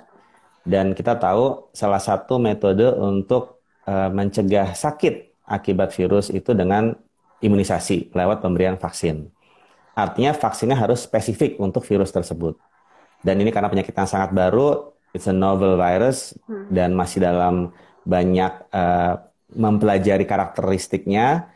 Dan 0.68 0.92
kita 0.92 1.16
tahu 1.16 1.72
salah 1.72 2.00
satu 2.00 2.36
metode 2.36 2.92
untuk 2.92 3.64
eh, 3.88 4.08
mencegah 4.12 4.72
sakit 4.72 5.44
akibat 5.44 5.92
virus 5.92 6.32
itu 6.32 6.52
dengan 6.56 6.96
imunisasi 7.40 8.14
lewat 8.14 8.42
pemberian 8.44 8.76
vaksin. 8.76 9.30
Artinya 9.94 10.34
vaksinnya 10.34 10.74
harus 10.74 11.06
spesifik 11.06 11.58
untuk 11.62 11.86
virus 11.86 12.10
tersebut. 12.10 12.58
Dan 13.22 13.40
ini 13.40 13.54
karena 13.54 13.70
penyakit 13.70 13.94
yang 13.94 14.10
sangat 14.10 14.34
baru, 14.34 14.90
it's 15.14 15.30
a 15.30 15.32
novel 15.32 15.78
virus 15.78 16.34
Hmm. 16.50 16.68
dan 16.68 16.92
masih 16.92 17.22
dalam 17.22 17.70
banyak 18.04 18.52
eh, 18.74 19.14
mempelajari 19.54 20.26
karakteristiknya, 20.26 21.48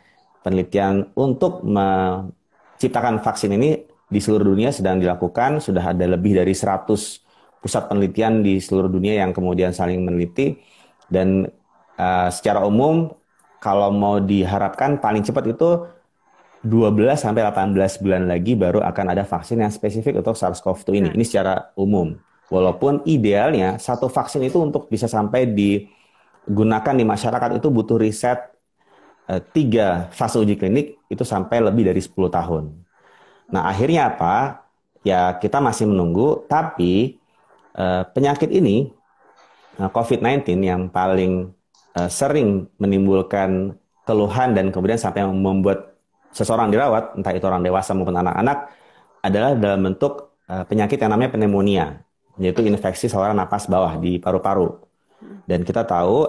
penelitian 0.47 1.11
untuk 1.19 1.67
menciptakan 1.67 3.21
vaksin 3.21 3.53
ini 3.59 3.85
di 4.09 4.21
seluruh 4.23 4.55
dunia 4.55 4.71
sedang 4.71 5.03
dilakukan. 5.03 5.59
Sudah 5.59 5.93
ada 5.93 6.07
lebih 6.07 6.39
dari 6.39 6.55
100 6.55 7.21
pusat 7.59 7.91
penelitian 7.91 8.41
di 8.47 8.63
seluruh 8.63 8.89
dunia 8.89 9.19
yang 9.27 9.35
kemudian 9.35 9.75
saling 9.75 10.01
meneliti. 10.07 10.57
Dan 11.11 11.45
eh, 11.99 12.29
secara 12.31 12.63
umum, 12.65 13.11
kalau 13.59 13.91
mau 13.91 14.23
diharapkan 14.23 15.03
paling 15.03 15.27
cepat 15.27 15.51
itu 15.51 15.71
12 16.63 17.15
sampai 17.15 17.47
18 17.47 18.03
bulan 18.03 18.27
lagi 18.27 18.59
baru 18.59 18.83
akan 18.83 19.15
ada 19.15 19.23
vaksin 19.23 19.63
yang 19.63 19.71
spesifik 19.71 20.19
untuk 20.19 20.35
SARS-CoV-2 20.35 20.91
ini. 20.91 21.09
Nah, 21.11 21.15
Ini 21.15 21.25
secara 21.27 21.55
umum. 21.79 22.19
Walaupun 22.49 23.05
idealnya 23.05 23.77
satu 23.79 24.09
vaksin 24.09 24.43
itu 24.43 24.59
untuk 24.59 24.89
bisa 24.89 25.07
sampai 25.07 25.47
digunakan 25.47 26.95
di 26.97 27.05
masyarakat 27.05 27.61
itu 27.61 27.69
butuh 27.69 28.01
riset 28.01 28.41
eh, 29.29 29.43
tiga 29.53 30.09
fase 30.11 30.41
uji 30.41 30.57
klinik 30.57 30.99
itu 31.07 31.23
sampai 31.23 31.63
lebih 31.63 31.87
dari 31.87 32.01
10 32.01 32.33
tahun. 32.33 32.73
Nah, 33.53 33.69
akhirnya 33.71 34.13
apa? 34.13 34.67
Ya, 35.07 35.31
kita 35.39 35.63
masih 35.63 35.87
menunggu, 35.87 36.43
tapi 36.51 37.21
eh, 37.79 38.03
penyakit 38.11 38.51
ini, 38.51 38.91
eh, 39.79 39.91
COVID-19 39.95 40.59
yang 40.65 40.91
paling 40.91 41.55
eh, 41.97 42.11
sering 42.11 42.67
menimbulkan 42.77 43.73
keluhan 44.05 44.57
dan 44.57 44.73
kemudian 44.73 44.97
sampai 44.97 45.25
membuat 45.25 45.95
seseorang 46.33 46.69
dirawat, 46.69 47.17
entah 47.17 47.33
itu 47.33 47.45
orang 47.45 47.65
dewasa 47.65 47.93
maupun 47.97 48.17
anak-anak, 48.17 48.69
adalah 49.25 49.53
dalam 49.57 49.81
bentuk 49.93 50.37
eh, 50.49 50.65
penyakit 50.65 50.97
yang 51.01 51.13
namanya 51.13 51.37
pneumonia, 51.37 51.87
yaitu 52.37 52.65
infeksi 52.65 53.09
saluran 53.09 53.37
napas 53.37 53.69
bawah 53.69 53.97
di 53.97 54.17
paru-paru. 54.21 54.81
Dan 55.49 55.65
kita 55.65 55.85
tahu 55.85 56.25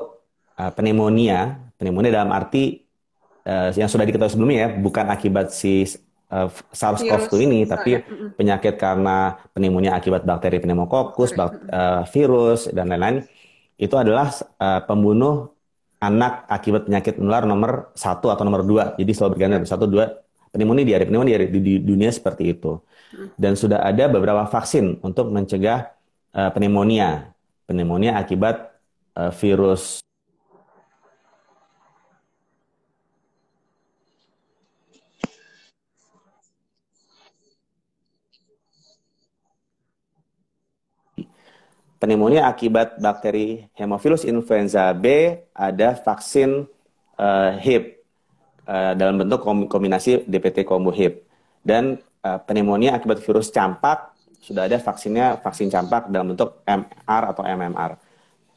eh, 0.55 0.71
pneumonia, 0.75 1.59
pneumonia 1.75 2.11
dalam 2.15 2.31
arti 2.31 2.83
yang 3.73 3.89
sudah 3.89 4.05
diketahui 4.05 4.29
sebelumnya 4.29 4.57
ya, 4.67 4.69
bukan 4.77 5.05
akibat 5.09 5.49
si 5.49 5.81
eh, 6.29 6.49
SARS-CoV-2 6.69 7.33
virus 7.33 7.33
ini, 7.41 7.63
misalnya. 7.65 7.71
tapi 7.73 7.91
Mm-mm. 7.97 8.29
penyakit 8.37 8.73
karena 8.77 9.39
pneumonia 9.55 9.97
akibat 9.97 10.21
bakteri 10.27 10.59
Bakteri. 11.33 11.39
bak- 11.39 11.57
virus, 12.11 12.69
dan 12.69 12.91
lain-lain. 12.93 13.25
Itu 13.79 13.95
adalah 13.95 14.27
eh, 14.35 14.81
pembunuh 14.83 15.55
anak 16.03 16.47
akibat 16.51 16.87
penyakit 16.87 17.15
menular 17.15 17.47
nomor 17.47 17.95
satu 17.95 18.27
atau 18.27 18.43
nomor 18.43 18.67
dua. 18.67 18.83
Jadi 18.99 19.11
selalu 19.15 19.39
nomor 19.39 19.67
satu, 19.67 19.87
dua. 19.87 20.19
Pneumonia 20.49 20.81
di 20.81 21.05
pneumonia 21.05 21.37
di, 21.45 21.61
di 21.61 21.73
dunia 21.77 22.09
seperti 22.09 22.57
itu. 22.57 22.81
Mm. 23.13 23.27
Dan 23.37 23.53
sudah 23.53 23.85
ada 23.85 24.09
beberapa 24.09 24.49
vaksin 24.49 24.97
untuk 25.05 25.29
mencegah 25.29 25.93
eh, 26.35 26.49
pneumonia. 26.51 27.31
Pneumonia 27.69 28.17
akibat 28.17 28.73
eh, 29.15 29.31
virus 29.39 30.01
pneumonia 41.99 42.47
akibat 42.47 42.97
bakteri 42.97 43.67
Haemophilus 43.75 44.23
influenza 44.23 44.89
B 44.95 45.35
ada 45.51 45.93
vaksin 45.99 46.65
eh, 47.19 47.51
HIP 47.59 47.83
eh, 48.65 48.93
dalam 48.95 49.19
bentuk 49.19 49.43
kom- 49.43 49.67
kombinasi 49.67 50.23
DPT 50.25 50.63
combo 50.63 50.89
HIP 50.89 51.27
dan 51.61 51.99
eh, 52.23 52.39
pneumonia 52.47 52.95
akibat 52.95 53.19
virus 53.19 53.51
campak 53.51 54.15
sudah 54.39 54.65
ada 54.65 54.79
vaksinnya 54.79 55.43
vaksin 55.43 55.67
campak 55.67 56.07
dalam 56.07 56.33
bentuk 56.33 56.63
MR 56.63 57.23
atau 57.35 57.43
MMR. 57.43 57.99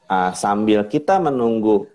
Ah, 0.07 0.31
sambil 0.37 0.87
kita 0.87 1.19
menunggu 1.19 1.91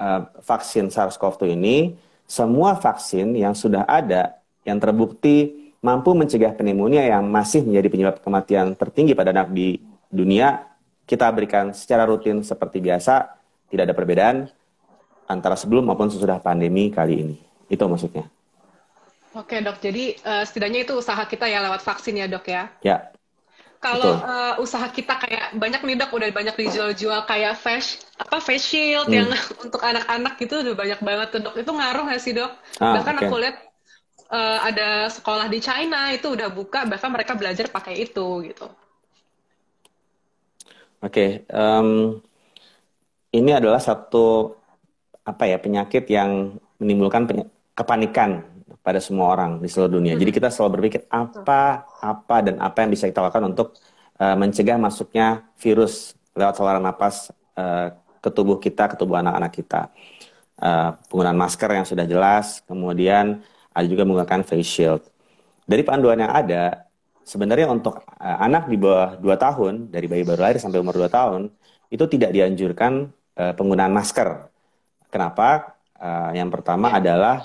eh, 0.00 0.22
vaksin 0.40 0.88
SARS-CoV-2 0.88 1.52
ini, 1.52 1.76
semua 2.24 2.74
vaksin 2.74 3.36
yang 3.36 3.52
sudah 3.52 3.84
ada 3.84 4.40
yang 4.64 4.80
terbukti 4.80 5.68
mampu 5.84 6.16
mencegah 6.16 6.56
pneumonia 6.56 7.06
yang 7.06 7.28
masih 7.28 7.62
menjadi 7.62 7.88
penyebab 7.92 8.16
kematian 8.24 8.74
tertinggi 8.74 9.12
pada 9.14 9.30
anak 9.30 9.52
di 9.52 9.78
dunia, 10.10 10.64
kita 11.10 11.26
berikan 11.36 11.70
secara 11.74 12.04
rutin 12.10 12.42
seperti 12.42 12.78
biasa, 12.82 13.14
tidak 13.70 13.84
ada 13.90 13.96
perbedaan 13.98 14.36
antara 15.28 15.56
sebelum 15.58 15.84
maupun 15.88 16.08
sesudah 16.12 16.38
pandemi 16.42 16.90
kali 16.92 17.14
ini. 17.24 17.36
Itu 17.70 17.84
maksudnya. 17.90 18.26
Oke 19.40 19.56
dok, 19.66 19.76
jadi 19.84 20.04
eh, 20.30 20.42
setidaknya 20.48 20.80
itu 20.84 20.92
usaha 21.02 21.22
kita 21.32 21.46
ya 21.52 21.58
lewat 21.66 21.80
vaksin 21.88 22.14
ya 22.20 22.26
dok 22.34 22.44
ya. 22.54 22.62
Ya, 22.82 23.12
Kalau 23.84 24.10
eh, 24.24 24.54
usaha 24.64 24.88
kita 24.88 25.14
kayak 25.22 25.46
banyak 25.62 25.80
nih 25.86 25.96
dok, 26.00 26.10
udah 26.16 26.28
banyak 26.32 26.56
dijual-jual 26.58 27.20
kayak 27.30 27.54
face 27.60 27.90
apa 28.18 28.36
face 28.40 28.64
shield 28.72 29.08
Hmm. 29.08 29.12
yang 29.12 29.28
untuk 29.64 29.80
anak-anak 29.84 30.32
gitu 30.42 30.54
udah 30.64 30.74
banyak 30.74 31.00
banget 31.08 31.28
tuh 31.36 31.40
dok. 31.44 31.54
Itu 31.60 31.70
ngaruh 31.76 32.02
nggak 32.08 32.20
sih 32.24 32.32
dok? 32.34 32.50
Ah, 32.80 32.94
Bahkan 32.94 33.14
oke. 33.16 33.26
aku 33.26 33.34
lihat 33.42 33.56
eh, 34.38 34.58
ada 34.70 34.88
sekolah 35.12 35.46
di 35.52 35.58
China 35.62 36.10
itu 36.16 36.28
udah 36.36 36.48
buka, 36.52 36.80
bahkan 36.90 37.10
mereka 37.14 37.34
belajar 37.40 37.66
pakai 37.72 37.94
itu 38.06 38.26
gitu. 38.48 38.66
Oke, 41.06 41.46
em, 41.46 41.88
ini 43.30 43.50
adalah 43.54 43.78
satu 43.78 44.56
apa 45.22 45.44
ya 45.46 45.58
penyakit 45.62 46.06
yang 46.10 46.58
menimbulkan 46.82 47.26
peny- 47.30 47.50
kepanikan 47.78 48.42
pada 48.82 48.98
semua 49.02 49.34
orang 49.34 49.58
di 49.62 49.68
seluruh 49.70 49.98
dunia. 49.98 50.14
Jadi 50.18 50.30
Mhm. 50.30 50.38
kita 50.42 50.48
selalu 50.50 50.70
berpikir 50.78 51.06
apa, 51.10 51.86
apa 52.02 52.36
dan 52.42 52.58
apa 52.62 52.82
yang 52.82 52.90
bisa 52.90 53.06
kita 53.06 53.22
lakukan 53.22 53.46
untuk 53.54 53.78
eh, 54.16 54.32
mencegah 54.32 54.80
masuknya 54.80 55.44
virus 55.60 56.16
lewat 56.32 56.56
saluran 56.56 56.80
napas 56.80 57.28
eh, 57.52 57.92
ke 58.24 58.30
tubuh 58.32 58.56
kita, 58.56 58.88
ke 58.88 58.96
tubuh 58.96 59.20
anak-anak 59.20 59.52
kita. 59.52 59.92
Eh, 60.56 60.90
penggunaan 61.12 61.36
masker 61.36 61.68
yang 61.76 61.84
sudah 61.84 62.08
jelas, 62.08 62.64
kemudian 62.64 63.44
ada 63.76 63.86
juga 63.86 64.08
menggunakan 64.08 64.40
face 64.40 64.64
shield. 64.72 65.02
Dari 65.68 65.84
panduan 65.84 66.16
yang 66.16 66.32
ada, 66.32 66.85
sebenarnya 67.26 67.66
untuk 67.76 67.94
eh, 68.22 68.38
anak 68.46 68.62
di 68.72 68.76
bawah 68.78 69.18
2 69.18 69.36
tahun, 69.44 69.74
dari 69.94 70.06
bayi 70.10 70.22
baru 70.28 70.40
lahir 70.46 70.58
sampai 70.62 70.78
umur 70.84 70.94
2 71.00 71.10
tahun, 71.10 71.42
itu 71.94 72.04
tidak 72.14 72.30
dianjurkan 72.36 72.92
eh, 73.40 73.52
penggunaan 73.58 73.92
masker. 73.98 74.28
Kenapa? 75.12 75.48
Eh, 75.98 76.30
yang 76.40 76.50
pertama 76.54 76.88
Ya. 76.92 76.98
adalah 77.02 77.36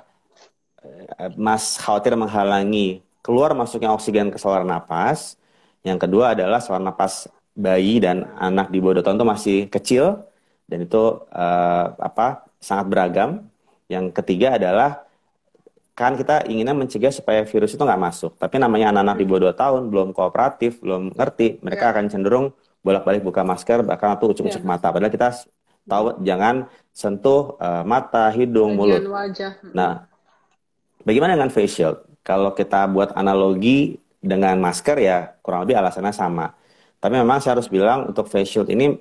eh, 0.83 1.31
Mas 1.37 1.77
khawatir 1.81 2.13
menghalangi 2.17 3.01
keluar 3.25 3.53
masuknya 3.53 3.93
oksigen 3.93 4.29
ke 4.33 4.37
saluran 4.41 4.67
napas. 4.69 5.37
Yang 5.85 5.99
kedua 6.07 6.33
adalah 6.37 6.59
saluran 6.61 6.85
napas 6.89 7.29
bayi 7.57 7.99
dan 8.01 8.29
anak 8.39 8.69
di 8.73 8.77
bawah 8.81 9.01
2 9.01 9.05
tahun 9.05 9.17
itu 9.19 9.27
masih 9.27 9.57
kecil 9.71 10.05
dan 10.69 10.79
itu 10.87 11.03
eh, 11.33 11.85
apa 11.99 12.45
sangat 12.61 12.85
beragam. 12.91 13.29
Yang 13.91 14.05
ketiga 14.17 14.55
adalah 14.55 15.03
kan 15.91 16.15
kita 16.15 16.47
inginnya 16.47 16.73
mencegah 16.73 17.11
supaya 17.11 17.43
virus 17.43 17.75
itu 17.75 17.83
nggak 17.83 18.01
masuk. 18.01 18.31
Tapi 18.39 18.57
namanya 18.57 18.95
anak-anak 18.95 19.15
di 19.19 19.25
bawah 19.27 19.51
2 19.51 19.61
tahun 19.61 19.81
belum 19.91 20.07
kooperatif, 20.15 20.79
belum 20.79 21.13
ngerti, 21.13 21.61
mereka 21.61 21.89
yeah. 21.89 21.93
akan 21.93 22.05
cenderung 22.07 22.45
bolak-balik 22.81 23.21
buka 23.21 23.45
masker 23.45 23.85
bahkan 23.85 24.17
atau 24.17 24.31
ucuk-ucuk 24.31 24.63
yeah. 24.63 24.71
mata. 24.71 24.89
Padahal 24.89 25.13
kita 25.13 25.29
tahu 25.85 26.05
jangan 26.23 26.65
sentuh 26.95 27.59
uh, 27.59 27.83
mata, 27.83 28.31
hidung, 28.31 28.75
Bagian 28.75 28.79
mulut. 28.79 29.01
Wajah. 29.11 29.51
Nah, 29.75 30.07
bagaimana 31.03 31.35
dengan 31.35 31.51
facial? 31.51 32.07
Kalau 32.21 32.53
kita 32.53 32.85
buat 32.89 33.13
analogi 33.17 33.97
dengan 34.21 34.61
masker 34.61 34.97
ya 35.01 35.33
kurang 35.41 35.65
lebih 35.65 35.81
alasannya 35.81 36.13
sama. 36.13 36.53
Tapi 37.01 37.17
memang 37.17 37.41
saya 37.41 37.57
harus 37.57 37.65
bilang 37.65 38.13
untuk 38.13 38.29
face 38.29 38.45
shield 38.53 38.69
ini 38.69 38.93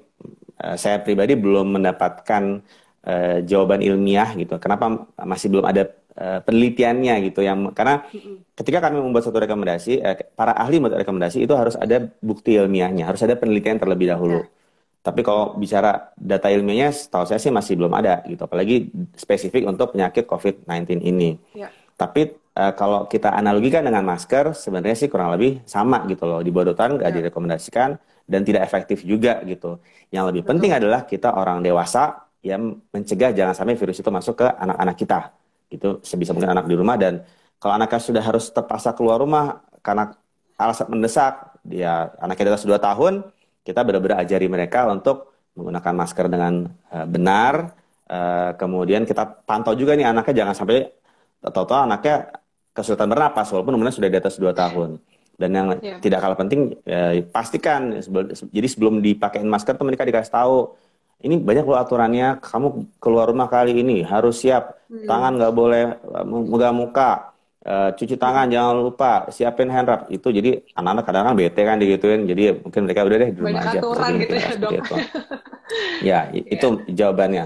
uh, 0.64 0.76
saya 0.80 1.04
pribadi 1.04 1.36
belum 1.36 1.76
mendapatkan 1.76 2.64
uh, 3.04 3.36
jawaban 3.44 3.84
ilmiah 3.84 4.32
gitu. 4.34 4.56
Kenapa 4.56 5.04
masih 5.20 5.52
belum 5.52 5.68
ada 5.68 5.99
uh, 6.20 6.40
penelitiannya 6.44 7.32
gitu 7.32 7.40
yang 7.40 7.72
karena 7.72 8.04
ketika 8.52 8.84
kami 8.84 9.00
membuat 9.00 9.24
satu 9.24 9.40
rekomendasi 9.40 10.04
uh, 10.04 10.16
para 10.36 10.52
ahli 10.52 10.76
membuat 10.76 11.00
rekomendasi 11.02 11.48
itu 11.48 11.56
harus 11.56 11.74
ada 11.80 12.12
bukti 12.20 12.60
ilmiahnya, 12.60 13.08
harus 13.08 13.24
ada 13.24 13.34
penelitian 13.34 13.80
terlebih 13.80 14.12
dahulu. 14.12 14.44
Ya. 14.44 14.52
Tapi 15.00 15.24
kalau 15.24 15.56
bicara 15.56 16.12
data 16.20 16.52
ilmiahnya, 16.52 16.92
setahu 16.92 17.24
saya 17.24 17.40
sih 17.40 17.48
masih 17.48 17.80
belum 17.80 17.88
ada 17.96 18.20
gitu, 18.28 18.44
apalagi 18.44 18.92
spesifik 19.16 19.64
untuk 19.64 19.96
penyakit 19.96 20.28
COVID-19 20.28 21.00
ini. 21.00 21.40
Ya. 21.56 21.72
Tapi 21.96 22.36
uh, 22.56 22.72
kalau 22.76 23.08
kita 23.08 23.32
analogikan 23.32 23.80
dengan 23.80 24.04
masker, 24.04 24.52
sebenarnya 24.52 24.96
sih 25.00 25.08
kurang 25.08 25.32
lebih 25.32 25.64
sama 25.64 26.04
gitu 26.04 26.28
loh. 26.28 26.44
Di 26.44 26.52
bodotan 26.52 27.00
nggak 27.00 27.10
ya. 27.10 27.16
direkomendasikan 27.16 27.96
dan 28.28 28.44
tidak 28.44 28.68
efektif 28.68 29.00
juga 29.00 29.40
gitu. 29.48 29.80
Yang 30.12 30.24
lebih 30.36 30.42
Betul. 30.44 30.50
penting 30.52 30.70
adalah 30.76 31.00
kita 31.08 31.32
orang 31.32 31.64
dewasa 31.64 32.28
yang 32.44 32.76
mencegah 32.92 33.32
jangan 33.36 33.52
sampai 33.56 33.76
virus 33.76 34.00
itu 34.00 34.10
masuk 34.12 34.44
ke 34.44 34.46
anak-anak 34.48 34.96
kita. 34.96 35.20
Gitu, 35.70 36.02
sebisa 36.02 36.34
mungkin 36.34 36.50
anak 36.50 36.66
di 36.66 36.74
rumah 36.74 36.98
dan 36.98 37.22
kalau 37.62 37.78
anaknya 37.78 38.00
sudah 38.02 38.22
harus 38.24 38.50
terpaksa 38.50 38.90
keluar 38.90 39.22
rumah 39.22 39.62
karena 39.86 40.10
alasan 40.58 40.90
mendesak, 40.90 41.56
dia 41.62 42.10
anaknya 42.18 42.50
di 42.50 42.52
atas 42.58 42.66
2 42.66 42.76
tahun, 42.76 43.24
kita 43.62 43.80
benar-benar 43.86 44.26
ajari 44.26 44.50
mereka 44.50 44.90
untuk 44.90 45.30
menggunakan 45.54 45.94
masker 45.94 46.26
dengan 46.26 46.68
uh, 46.92 47.06
benar. 47.06 47.76
Uh, 48.10 48.50
kemudian 48.58 49.06
kita 49.06 49.22
pantau 49.46 49.78
juga 49.78 49.94
nih 49.94 50.10
anaknya 50.10 50.42
jangan 50.42 50.54
sampai 50.58 50.90
tahu-tahu 51.38 51.86
anaknya 51.86 52.34
kesulitan 52.74 53.06
bernapas 53.06 53.46
walaupun 53.54 53.78
umurnya 53.78 53.94
sudah 53.94 54.10
di 54.10 54.18
atas 54.18 54.34
2 54.36 54.50
tahun. 54.50 54.98
Dan 55.40 55.50
yang 55.56 55.68
yeah. 55.80 55.96
tidak 56.04 56.20
kalah 56.20 56.36
penting 56.36 56.76
ya, 56.84 57.16
pastikan 57.32 57.96
jadi 58.52 58.68
sebelum 58.68 59.00
dipakein 59.00 59.48
masker 59.48 59.72
tuh 59.72 59.88
mereka 59.88 60.04
dikasih 60.04 60.28
tahu 60.36 60.76
ini 61.20 61.36
banyak 61.36 61.64
loh 61.68 61.78
aturannya. 61.78 62.40
Kamu 62.40 62.98
keluar 63.00 63.28
rumah 63.28 63.48
kali 63.48 63.80
ini 63.80 64.04
harus 64.04 64.40
siap. 64.40 64.80
Hmm. 64.90 65.06
tangan 65.06 65.32
nggak 65.38 65.54
boleh 65.54 65.84
megang 66.26 66.74
muka. 66.74 67.30
Uh, 67.60 67.92
cuci 67.92 68.16
tangan 68.16 68.48
jangan 68.48 68.72
lupa 68.80 69.28
siapin 69.30 69.68
hand 69.68 69.86
wrap. 69.86 70.02
Itu 70.08 70.32
jadi 70.32 70.64
anak-anak 70.74 71.04
kadang-kadang 71.06 71.36
bete 71.36 71.60
kan 71.62 71.76
digituin. 71.78 72.24
Jadi 72.26 72.42
mungkin 72.58 72.80
mereka 72.88 73.06
udah 73.06 73.16
deh 73.20 73.30
di 73.30 73.38
rumah 73.38 73.60
banyak 73.60 73.70
aja. 73.70 73.78
aturan 73.78 74.10
gitu 74.16 74.34
ya 74.34 74.50
dok. 74.56 74.72
ya 76.08 76.20
itu 76.32 76.66
yeah. 76.66 76.94
jawabannya. 76.96 77.44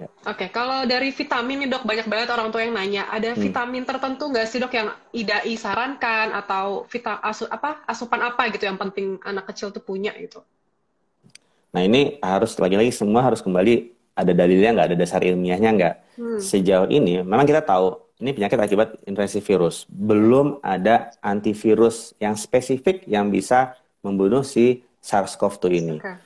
Ya. 0.00 0.08
Oke, 0.26 0.34
okay, 0.34 0.48
kalau 0.50 0.82
dari 0.82 1.14
vitamin 1.14 1.62
nih 1.62 1.68
dok, 1.68 1.84
banyak 1.86 2.06
banget 2.10 2.28
orang 2.34 2.48
tua 2.50 2.64
yang 2.64 2.74
nanya, 2.74 3.06
ada 3.06 3.36
hmm. 3.36 3.42
vitamin 3.44 3.84
tertentu 3.86 4.24
nggak 4.32 4.46
sih 4.50 4.58
dok 4.58 4.74
yang 4.74 4.88
IDAI 5.14 5.54
sarankan 5.54 6.34
atau 6.34 6.88
vita, 6.90 7.22
asu, 7.22 7.46
apa, 7.46 7.86
asupan 7.86 8.24
apa 8.24 8.50
gitu 8.50 8.66
yang 8.66 8.80
penting 8.80 9.20
anak 9.22 9.52
kecil 9.52 9.70
tuh 9.70 9.84
punya 9.84 10.10
gitu? 10.18 10.42
Nah 11.72 11.82
ini 11.82 12.20
harus 12.20 12.52
lagi-lagi 12.60 12.92
semua 12.92 13.24
harus 13.24 13.40
kembali 13.40 13.92
ada 14.12 14.32
dalilnya 14.36 14.76
nggak, 14.76 14.86
ada 14.92 14.96
dasar 14.96 15.20
ilmiahnya 15.24 15.70
nggak. 15.72 15.94
Hmm. 16.20 16.38
Sejauh 16.38 16.88
ini 16.92 17.24
memang 17.24 17.48
kita 17.48 17.64
tahu 17.64 17.96
ini 18.20 18.30
penyakit 18.36 18.58
akibat 18.60 18.88
infeksi 19.08 19.40
virus. 19.42 19.88
Belum 19.88 20.60
ada 20.62 21.10
antivirus 21.24 22.14
yang 22.22 22.36
spesifik 22.38 23.02
yang 23.08 23.32
bisa 23.32 23.74
membunuh 24.04 24.46
si 24.46 24.84
SARS-CoV-2 25.02 25.64
ini. 25.74 25.96
Okay. 25.98 26.16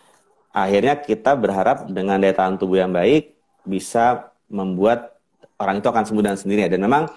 Akhirnya 0.53 0.95
kita 1.01 1.33
berharap 1.37 1.89
dengan 1.89 2.21
daya 2.21 2.37
tahan 2.37 2.61
tubuh 2.61 2.81
yang 2.81 2.93
baik, 2.93 3.33
bisa 3.65 4.33
membuat 4.53 5.17
orang 5.57 5.81
itu 5.81 5.89
akan 5.89 6.05
sembuh 6.05 6.25
dan 6.25 6.37
sendiri 6.37 6.69
dan 6.69 6.81
memang 6.85 7.09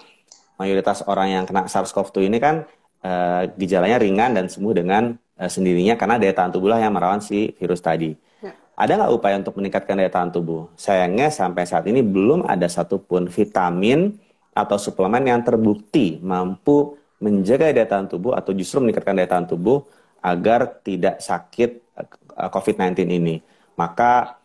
mayoritas 0.56 1.04
orang 1.04 1.40
yang 1.40 1.44
kena 1.44 1.68
SARS-CoV-2 1.68 2.18
ini 2.28 2.38
kan 2.40 2.64
uh, 3.04 3.48
gejalanya 3.56 4.00
ringan 4.00 4.36
dan 4.36 4.48
sembuh 4.48 4.74
dengan 4.76 5.12
uh, 5.40 5.48
sendirinya 5.48 5.96
karena 5.96 6.20
daya 6.20 6.36
tahan 6.36 6.52
tubuhlah 6.52 6.76
yang 6.76 6.92
merawan 6.92 7.24
si 7.24 7.56
virus 7.56 7.80
tadi. 7.80 8.12
Ya. 8.44 8.52
Ada 8.76 9.00
nggak 9.00 9.12
upaya 9.16 9.34
untuk 9.40 9.56
meningkatkan 9.56 9.96
daya 9.96 10.12
tahan 10.12 10.28
tubuh? 10.28 10.68
Sayangnya 10.76 11.32
sampai 11.32 11.64
saat 11.64 11.88
ini 11.88 12.04
belum 12.04 12.44
ada 12.44 12.68
satupun 12.68 13.32
vitamin 13.32 14.20
atau 14.52 14.76
suplemen 14.76 15.24
yang 15.24 15.40
terbukti 15.40 16.20
mampu 16.20 17.00
menjaga 17.24 17.72
daya 17.72 17.88
tahan 17.88 18.12
tubuh 18.12 18.36
atau 18.36 18.52
justru 18.52 18.84
meningkatkan 18.84 19.16
daya 19.16 19.28
tahan 19.32 19.48
tubuh 19.48 19.88
agar 20.20 20.84
tidak 20.84 21.24
sakit 21.24 21.70
eh, 21.96 22.48
COVID-19 22.52 23.08
ini. 23.08 23.40
Maka 23.80 24.36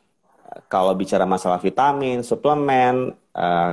kalau 0.71 0.95
bicara 0.95 1.27
masalah 1.27 1.59
vitamin, 1.59 2.23
suplemen, 2.23 3.11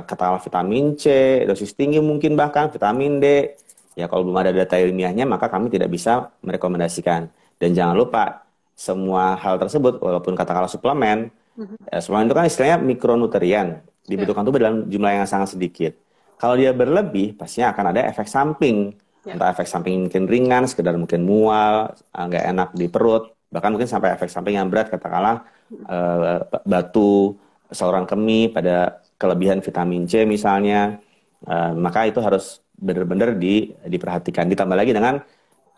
katakanlah 0.03 0.43
vitamin 0.43 0.99
C, 0.99 1.07
dosis 1.47 1.71
tinggi 1.71 2.03
mungkin 2.03 2.35
bahkan 2.35 2.67
vitamin 2.67 3.23
D, 3.23 3.55
ya 3.93 4.09
kalau 4.09 4.25
belum 4.25 4.37
ada 4.41 4.51
data 4.53 4.77
ilmiahnya 4.77 5.25
maka 5.25 5.49
kami 5.49 5.69
tidak 5.69 5.89
bisa 5.93 6.33
merekomendasikan. 6.41 7.29
Dan 7.57 7.77
jangan 7.77 7.95
lupa 7.95 8.43
semua 8.73 9.37
hal 9.37 9.61
tersebut 9.61 10.01
walaupun 10.01 10.33
katakanlah 10.33 10.71
suplemen, 10.71 11.29
mm-hmm. 11.55 11.93
ya, 11.93 11.99
suplemen 12.01 12.25
itu 12.27 12.35
kan 12.35 12.45
istilahnya 12.49 12.77
mikronutrien, 12.81 13.67
dibutuhkan 14.09 14.41
yeah. 14.41 14.47
tubuh 14.49 14.59
dalam 14.59 14.75
jumlah 14.89 15.11
yang 15.23 15.27
sangat 15.29 15.53
sedikit. 15.53 15.93
Kalau 16.41 16.57
dia 16.57 16.73
berlebih, 16.73 17.37
pastinya 17.37 17.71
akan 17.71 17.93
ada 17.93 18.01
efek 18.09 18.25
samping. 18.27 18.97
Yeah. 19.23 19.37
Entah 19.37 19.55
efek 19.55 19.69
samping 19.69 20.09
mungkin 20.09 20.27
ringan, 20.27 20.67
sekedar 20.67 20.97
mungkin 20.97 21.23
mual, 21.23 21.93
nggak 22.11 22.43
enak 22.43 22.69
di 22.75 22.91
perut, 22.91 23.31
bahkan 23.53 23.71
mungkin 23.71 23.87
sampai 23.87 24.17
efek 24.17 24.27
samping 24.27 24.57
yang 24.57 24.67
berat, 24.67 24.89
katakanlah 24.91 25.47
uh, 25.87 26.43
batu 26.65 27.37
saluran 27.69 28.03
kemih, 28.03 28.51
pada 28.51 28.99
kelebihan 29.15 29.61
vitamin 29.61 30.03
C 30.09 30.25
misalnya, 30.27 30.99
uh, 31.47 31.71
maka 31.77 32.09
itu 32.09 32.19
harus 32.19 32.62
benar-benar 32.77 33.37
di, 33.37 33.71
diperhatikan. 33.85 34.49
Ditambah 34.49 34.77
lagi 34.77 34.91
dengan 34.91 35.21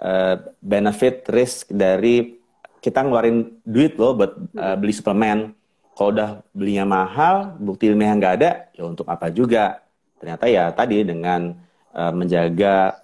uh, 0.02 0.36
benefit 0.60 1.28
risk 1.30 1.72
dari 1.72 2.40
kita 2.82 3.02
ngeluarin 3.02 3.62
duit 3.66 3.98
loh 3.98 4.14
buat 4.14 4.32
uh, 4.56 4.76
beli 4.78 4.94
suplemen. 4.94 5.54
Kalau 5.96 6.12
udah 6.12 6.44
belinya 6.52 6.84
mahal, 6.84 7.56
bukti 7.56 7.88
ilmiah 7.88 8.12
nggak 8.20 8.34
ada, 8.42 8.68
ya 8.76 8.84
untuk 8.84 9.08
apa 9.08 9.32
juga? 9.32 9.80
Ternyata 10.20 10.46
ya 10.52 10.68
tadi 10.76 11.08
dengan 11.08 11.56
uh, 11.96 12.12
menjaga 12.12 13.00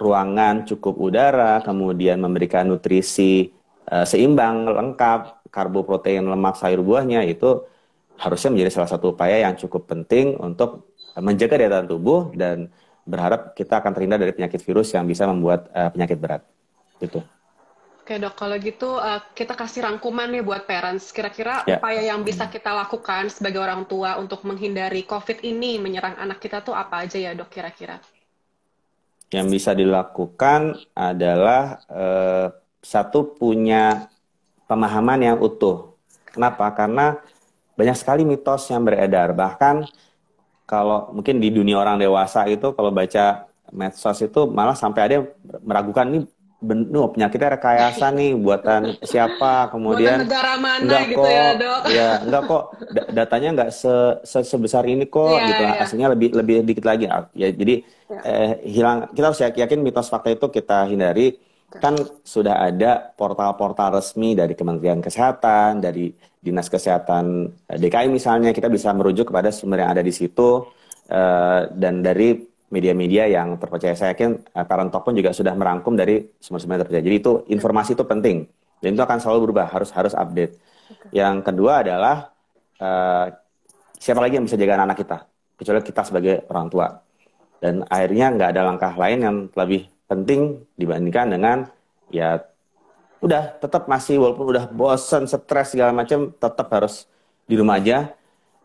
ruangan 0.00 0.64
cukup 0.64 0.96
udara, 0.98 1.60
kemudian 1.60 2.16
memberikan 2.18 2.64
nutrisi 2.64 3.52
uh, 3.92 4.08
seimbang, 4.08 4.64
lengkap, 4.64 5.46
karbo, 5.52 5.84
protein, 5.84 6.24
lemak, 6.24 6.56
sayur 6.56 6.80
buahnya 6.80 7.28
itu 7.28 7.62
harusnya 8.16 8.50
menjadi 8.56 8.70
salah 8.80 8.90
satu 8.90 9.12
upaya 9.12 9.44
yang 9.44 9.54
cukup 9.58 9.90
penting 9.90 10.38
untuk 10.38 10.94
menjaga 11.18 11.58
daya 11.58 11.70
tahan 11.78 11.86
tubuh 11.86 12.34
dan 12.34 12.70
berharap 13.04 13.52
kita 13.52 13.80
akan 13.80 13.92
terhindar 13.92 14.18
dari 14.20 14.32
penyakit 14.32 14.60
virus 14.64 14.92
yang 14.96 15.04
bisa 15.04 15.28
membuat 15.28 15.68
uh, 15.72 15.92
penyakit 15.92 16.18
berat. 16.18 16.42
Gitu. 16.98 17.20
Oke 18.04 18.20
dok, 18.20 18.36
kalau 18.36 18.60
gitu 18.60 19.00
uh, 19.00 19.16
kita 19.32 19.56
kasih 19.56 19.88
rangkuman 19.88 20.28
nih 20.28 20.44
buat 20.44 20.68
parents. 20.68 21.08
Kira-kira 21.08 21.64
ya. 21.64 21.80
upaya 21.80 22.04
yang 22.04 22.20
bisa 22.20 22.52
kita 22.52 22.68
lakukan 22.68 23.32
sebagai 23.32 23.64
orang 23.64 23.88
tua 23.88 24.20
untuk 24.20 24.44
menghindari 24.44 25.08
COVID 25.08 25.40
ini 25.40 25.80
menyerang 25.80 26.20
anak 26.20 26.36
kita 26.36 26.60
tuh 26.60 26.76
apa 26.76 27.08
aja 27.08 27.16
ya 27.16 27.32
dok 27.32 27.48
kira-kira? 27.48 27.96
Yang 29.32 29.46
bisa 29.56 29.72
dilakukan 29.72 30.76
adalah 30.92 31.80
uh, 31.88 32.52
satu 32.84 33.40
punya 33.40 34.12
pemahaman 34.68 35.24
yang 35.24 35.40
utuh. 35.40 35.96
Kenapa? 36.28 36.68
Karena 36.76 37.16
banyak 37.72 37.96
sekali 37.96 38.28
mitos 38.28 38.68
yang 38.68 38.84
beredar. 38.84 39.32
Bahkan 39.32 39.88
kalau 40.74 40.98
mungkin 41.14 41.38
di 41.38 41.54
dunia 41.54 41.78
orang 41.78 41.96
dewasa 42.02 42.50
itu 42.50 42.74
kalau 42.74 42.90
baca 42.90 43.46
medsos 43.70 44.18
itu 44.22 44.40
malah 44.50 44.74
sampai 44.74 45.00
ada 45.06 45.12
yang 45.22 45.26
meragukan 45.62 46.06
ini 46.10 46.18
benar 46.64 47.12
penyakitnya 47.12 47.48
rekayasa 47.60 48.06
nih 48.16 48.32
buatan 48.40 48.96
siapa? 49.04 49.52
Kemudian 49.72 50.24
buatan 50.24 50.26
negara 50.26 50.52
mana 50.56 50.80
enggak 50.80 51.02
gitu 51.12 51.20
kok, 51.20 51.28
ya 51.28 51.46
dok? 51.54 51.80
Ya 51.92 52.10
enggak 52.24 52.42
kok. 52.48 52.62
Datanya 53.12 53.48
enggak 53.52 53.70
se, 53.76 53.94
se 54.24 54.38
sebesar 54.42 54.82
ini 54.88 55.04
kok 55.04 55.36
ya, 55.36 55.46
gitu. 55.52 55.62
ya. 55.62 55.72
hasilnya 55.84 56.08
lebih 56.16 56.28
lebih 56.32 56.56
dikit 56.64 56.84
lagi. 56.88 57.04
Ya 57.36 57.48
jadi 57.52 57.84
ya. 58.08 58.20
Eh, 58.24 58.52
hilang 58.64 59.12
kita 59.12 59.30
harus 59.30 59.40
yakin 59.44 59.80
mitos 59.84 60.08
fakta 60.08 60.32
itu 60.32 60.48
kita 60.48 60.88
hindari. 60.88 61.36
Kan 61.74 61.98
sudah 62.22 62.70
ada 62.70 63.12
portal-portal 63.18 63.98
resmi 63.98 64.38
dari 64.38 64.54
Kementerian 64.54 65.02
Kesehatan, 65.02 65.82
dari 65.82 66.14
Dinas 66.44 66.68
Kesehatan 66.68 67.48
eh, 67.72 67.78
DKI 67.80 68.12
misalnya, 68.12 68.52
kita 68.52 68.68
bisa 68.68 68.92
merujuk 68.92 69.32
kepada 69.32 69.48
sumber 69.48 69.80
yang 69.80 69.96
ada 69.96 70.04
di 70.04 70.12
situ 70.12 70.68
uh, 71.08 71.60
dan 71.72 72.04
dari 72.04 72.36
media-media 72.68 73.32
yang 73.32 73.56
terpercaya. 73.56 73.96
Saya 73.96 74.12
yakin 74.12 74.44
uh, 74.52 74.64
Parent 74.68 74.92
Talk 74.92 75.08
pun 75.08 75.16
juga 75.16 75.32
sudah 75.32 75.56
merangkum 75.56 75.96
dari 75.96 76.20
sumber-sumber 76.36 76.76
yang 76.76 76.82
terpercaya. 76.84 77.04
Jadi 77.08 77.16
itu 77.16 77.32
informasi 77.48 77.96
itu 77.96 78.04
penting 78.04 78.44
dan 78.84 78.92
itu 78.92 79.00
akan 79.00 79.16
selalu 79.16 79.38
berubah, 79.48 79.72
harus 79.72 79.88
harus 79.96 80.12
update. 80.12 80.60
Okay. 80.84 81.24
Yang 81.24 81.48
kedua 81.48 81.80
adalah 81.80 82.28
uh, 82.76 83.32
siapa 83.96 84.20
lagi 84.20 84.36
yang 84.36 84.44
bisa 84.44 84.60
jaga 84.60 84.76
anak, 84.76 84.92
-anak 84.92 84.98
kita 85.00 85.18
kecuali 85.58 85.80
kita 85.80 86.02
sebagai 86.04 86.34
orang 86.50 86.68
tua. 86.70 86.88
dan 87.64 87.80
akhirnya 87.88 88.28
nggak 88.28 88.50
ada 88.52 88.62
langkah 88.68 88.92
lain 88.92 89.18
yang 89.24 89.36
lebih 89.56 89.88
penting 90.04 90.68
dibandingkan 90.76 91.32
dengan 91.32 91.64
ya 92.12 92.36
udah 93.24 93.56
tetap 93.56 93.88
masih 93.88 94.20
walaupun 94.20 94.52
udah 94.52 94.68
bosen 94.68 95.24
stres 95.24 95.72
segala 95.72 95.96
macam 95.96 96.28
tetap 96.36 96.68
harus 96.68 97.08
di 97.48 97.56
rumah 97.56 97.80
aja. 97.80 98.12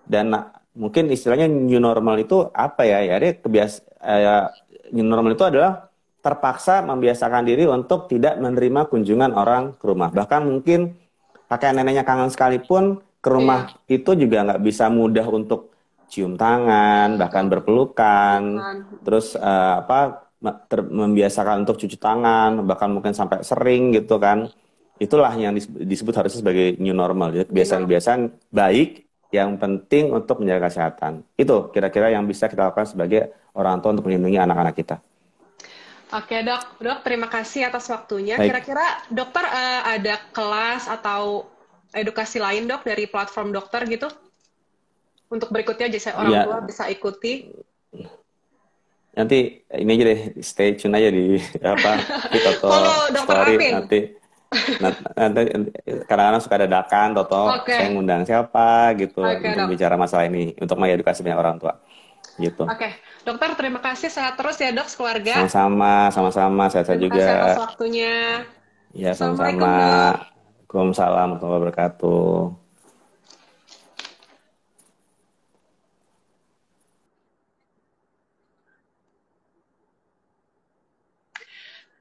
Dan 0.04 0.36
mungkin 0.76 1.08
istilahnya 1.08 1.48
new 1.48 1.80
normal 1.80 2.20
itu 2.20 2.52
apa 2.52 2.84
ya? 2.84 3.00
Ya 3.08 3.16
dia 3.24 3.32
kebias 3.40 3.80
eh, 4.04 4.52
new 4.92 5.08
normal 5.08 5.40
itu 5.40 5.48
adalah 5.48 5.88
terpaksa 6.20 6.84
membiasakan 6.84 7.48
diri 7.48 7.64
untuk 7.64 8.12
tidak 8.12 8.36
menerima 8.36 8.92
kunjungan 8.92 9.32
orang 9.32 9.80
ke 9.80 9.86
rumah. 9.88 10.12
Bahkan 10.12 10.42
mungkin 10.44 11.00
kakek 11.48 11.72
neneknya 11.72 12.04
kangen 12.04 12.28
sekalipun 12.28 13.00
ke 13.24 13.30
rumah 13.32 13.72
yeah. 13.88 13.96
itu 14.00 14.12
juga 14.20 14.44
nggak 14.44 14.62
bisa 14.64 14.92
mudah 14.92 15.28
untuk 15.32 15.72
cium 16.12 16.36
tangan 16.36 17.16
bahkan 17.16 17.48
berpelukan. 17.48 18.40
Terus 19.08 19.40
uh, 19.40 19.80
apa 19.80 20.29
ter, 20.40 20.80
membiasakan 20.84 21.68
untuk 21.68 21.76
cuci 21.76 22.00
tangan, 22.00 22.64
bahkan 22.64 22.90
mungkin 22.90 23.12
sampai 23.12 23.44
sering 23.44 23.92
gitu 23.92 24.16
kan. 24.18 24.48
Itulah 25.00 25.32
yang 25.40 25.56
disebut 25.56 26.12
harusnya 26.12 26.44
sebagai 26.44 26.76
new 26.80 26.92
normal. 26.92 27.32
Jadi 27.32 27.48
kebiasaan-kebiasaan 27.52 28.52
baik 28.52 29.08
yang 29.32 29.56
penting 29.62 30.12
untuk 30.12 30.42
menjaga 30.42 30.68
kesehatan. 30.68 31.24
Itu 31.40 31.72
kira-kira 31.72 32.12
yang 32.12 32.28
bisa 32.28 32.50
kita 32.52 32.72
lakukan 32.72 32.90
sebagai 32.90 33.32
orang 33.56 33.80
tua 33.80 33.96
untuk 33.96 34.10
melindungi 34.10 34.42
anak-anak 34.42 34.76
kita. 34.76 34.98
Oke 36.10 36.42
dok, 36.42 36.82
dok 36.82 37.00
terima 37.06 37.30
kasih 37.30 37.70
atas 37.70 37.86
waktunya. 37.94 38.34
Kira-kira 38.34 39.06
dokter 39.14 39.46
uh, 39.46 39.82
ada 39.94 40.18
kelas 40.34 40.90
atau 40.90 41.46
edukasi 41.94 42.42
lain 42.42 42.66
dok 42.66 42.82
dari 42.82 43.06
platform 43.06 43.54
dokter 43.54 43.86
gitu? 43.86 44.10
Untuk 45.30 45.54
berikutnya 45.54 45.94
jadi 45.94 46.18
orang 46.18 46.34
ya. 46.34 46.44
tua 46.50 46.58
bisa 46.66 46.90
ikuti 46.90 47.54
nanti 49.20 49.68
ini 49.76 49.92
aja 50.00 50.04
deh 50.08 50.20
stay 50.40 50.80
tune 50.80 50.96
aja 50.96 51.12
di 51.12 51.36
apa 51.76 51.92
di 52.32 52.40
Toto 52.40 52.72
story 53.20 53.56
nanti 53.60 54.00
nanti 55.20 55.42
kadang-kadang 56.08 56.42
suka 56.42 56.56
ada 56.56 56.68
dadakan 56.72 57.08
Toto 57.20 57.44
okay. 57.60 57.84
saya 57.84 57.90
ngundang 57.92 58.24
siapa 58.24 58.96
gitu 58.96 59.20
okay, 59.20 59.52
untuk 59.52 59.68
dok. 59.68 59.72
bicara 59.76 59.96
masalah 60.00 60.26
ini 60.32 60.56
untuk 60.56 60.80
mengedukasi 60.80 61.20
banyak 61.22 61.40
orang 61.40 61.60
tua 61.60 61.76
gitu. 62.40 62.64
Oke, 62.64 62.88
okay. 62.88 62.92
dokter 63.28 63.52
terima 63.60 63.84
kasih 63.84 64.08
sehat 64.08 64.40
terus 64.40 64.56
ya 64.64 64.72
dok 64.72 64.88
keluarga. 64.96 65.44
Sama-sama, 65.44 66.08
sama-sama 66.08 66.64
sehat 66.72 66.88
juga. 66.96 67.20
Terima 67.20 67.20
kasih 67.20 67.36
atas 67.36 67.60
waktunya. 67.60 68.16
Ya 68.96 69.12
sama-sama. 69.12 69.60
Waalaikumsalam 69.60 71.36
warahmatullahi 71.36 71.60
wabarakatuh. 71.60 72.59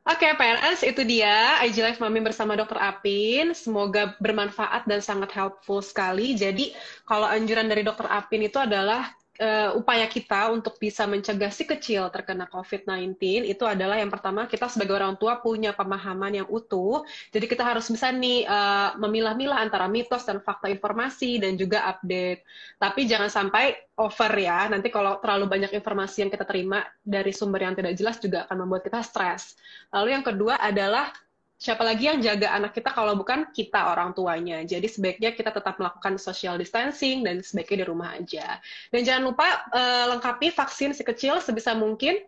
Oke, 0.08 0.24
okay, 0.24 0.40
PNS 0.40 0.88
itu 0.88 1.04
dia 1.04 1.60
IG 1.68 1.84
Live 1.84 2.00
Mami 2.00 2.24
bersama 2.24 2.56
Dr. 2.56 2.80
Apin. 2.80 3.52
Semoga 3.52 4.16
bermanfaat 4.16 4.88
dan 4.88 5.04
sangat 5.04 5.36
helpful 5.36 5.84
sekali. 5.84 6.32
Jadi, 6.32 6.72
kalau 7.04 7.28
anjuran 7.28 7.68
dari 7.68 7.84
Dr. 7.84 8.08
Apin 8.08 8.40
itu 8.40 8.56
adalah 8.56 9.12
uh, 9.38 9.70
upaya 9.78 10.06
kita 10.10 10.50
untuk 10.50 10.76
bisa 10.76 11.06
mencegah 11.06 11.50
si 11.50 11.64
kecil 11.64 12.10
terkena 12.10 12.50
COVID-19 12.50 13.16
itu 13.46 13.64
adalah 13.64 13.96
yang 13.96 14.10
pertama 14.10 14.44
kita 14.50 14.66
sebagai 14.66 14.98
orang 14.98 15.14
tua 15.16 15.38
punya 15.38 15.72
pemahaman 15.72 16.42
yang 16.42 16.48
utuh. 16.50 17.06
Jadi 17.30 17.46
kita 17.46 17.62
harus 17.64 17.86
bisa 17.88 18.10
nih 18.10 18.44
uh, 18.44 18.98
memilah-milah 18.98 19.62
antara 19.62 19.86
mitos 19.86 20.26
dan 20.26 20.42
fakta 20.42 20.68
informasi 20.68 21.38
dan 21.42 21.54
juga 21.54 21.86
update. 21.86 22.42
Tapi 22.76 23.00
jangan 23.06 23.30
sampai 23.30 23.78
over 23.98 24.32
ya. 24.34 24.66
Nanti 24.70 24.90
kalau 24.90 25.18
terlalu 25.22 25.46
banyak 25.46 25.72
informasi 25.74 26.26
yang 26.26 26.30
kita 26.30 26.44
terima 26.44 26.84
dari 27.02 27.30
sumber 27.30 27.64
yang 27.66 27.74
tidak 27.78 27.94
jelas 27.94 28.18
juga 28.18 28.44
akan 28.46 28.66
membuat 28.66 28.86
kita 28.86 29.00
stres. 29.02 29.54
Lalu 29.94 30.18
yang 30.18 30.24
kedua 30.26 30.58
adalah 30.58 31.10
siapa 31.58 31.82
lagi 31.82 32.06
yang 32.06 32.22
jaga 32.22 32.54
anak 32.54 32.70
kita 32.70 32.94
kalau 32.94 33.18
bukan 33.18 33.50
kita 33.50 33.90
orang 33.90 34.14
tuanya. 34.14 34.62
Jadi 34.62 34.86
sebaiknya 34.86 35.34
kita 35.34 35.50
tetap 35.50 35.74
melakukan 35.82 36.14
social 36.14 36.54
distancing 36.54 37.26
dan 37.26 37.42
sebaiknya 37.42 37.82
di 37.82 37.86
rumah 37.90 38.14
aja. 38.14 38.62
Dan 38.94 39.02
jangan 39.02 39.34
lupa 39.34 39.66
uh, 39.74 40.14
lengkapi 40.14 40.54
vaksin 40.54 40.94
si 40.94 41.02
kecil 41.02 41.42
sebisa 41.42 41.74
mungkin. 41.74 42.22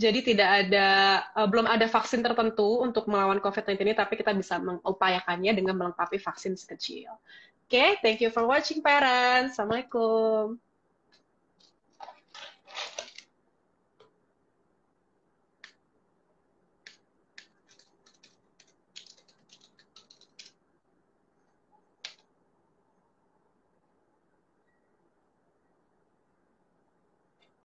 Jadi 0.00 0.32
tidak 0.32 0.48
ada 0.64 1.20
uh, 1.36 1.44
belum 1.44 1.68
ada 1.68 1.84
vaksin 1.84 2.24
tertentu 2.24 2.80
untuk 2.80 3.04
melawan 3.04 3.36
COVID-19 3.44 3.84
ini, 3.84 3.92
tapi 3.92 4.16
kita 4.16 4.32
bisa 4.32 4.56
mengupayakannya 4.56 5.52
dengan 5.52 5.76
melengkapi 5.76 6.16
vaksin 6.16 6.56
si 6.56 6.64
kecil. 6.64 7.12
Oke, 7.68 7.76
okay, 7.76 7.90
thank 8.00 8.24
you 8.24 8.32
for 8.32 8.48
watching 8.48 8.80
parents. 8.80 9.60
Assalamualaikum. 9.60 10.69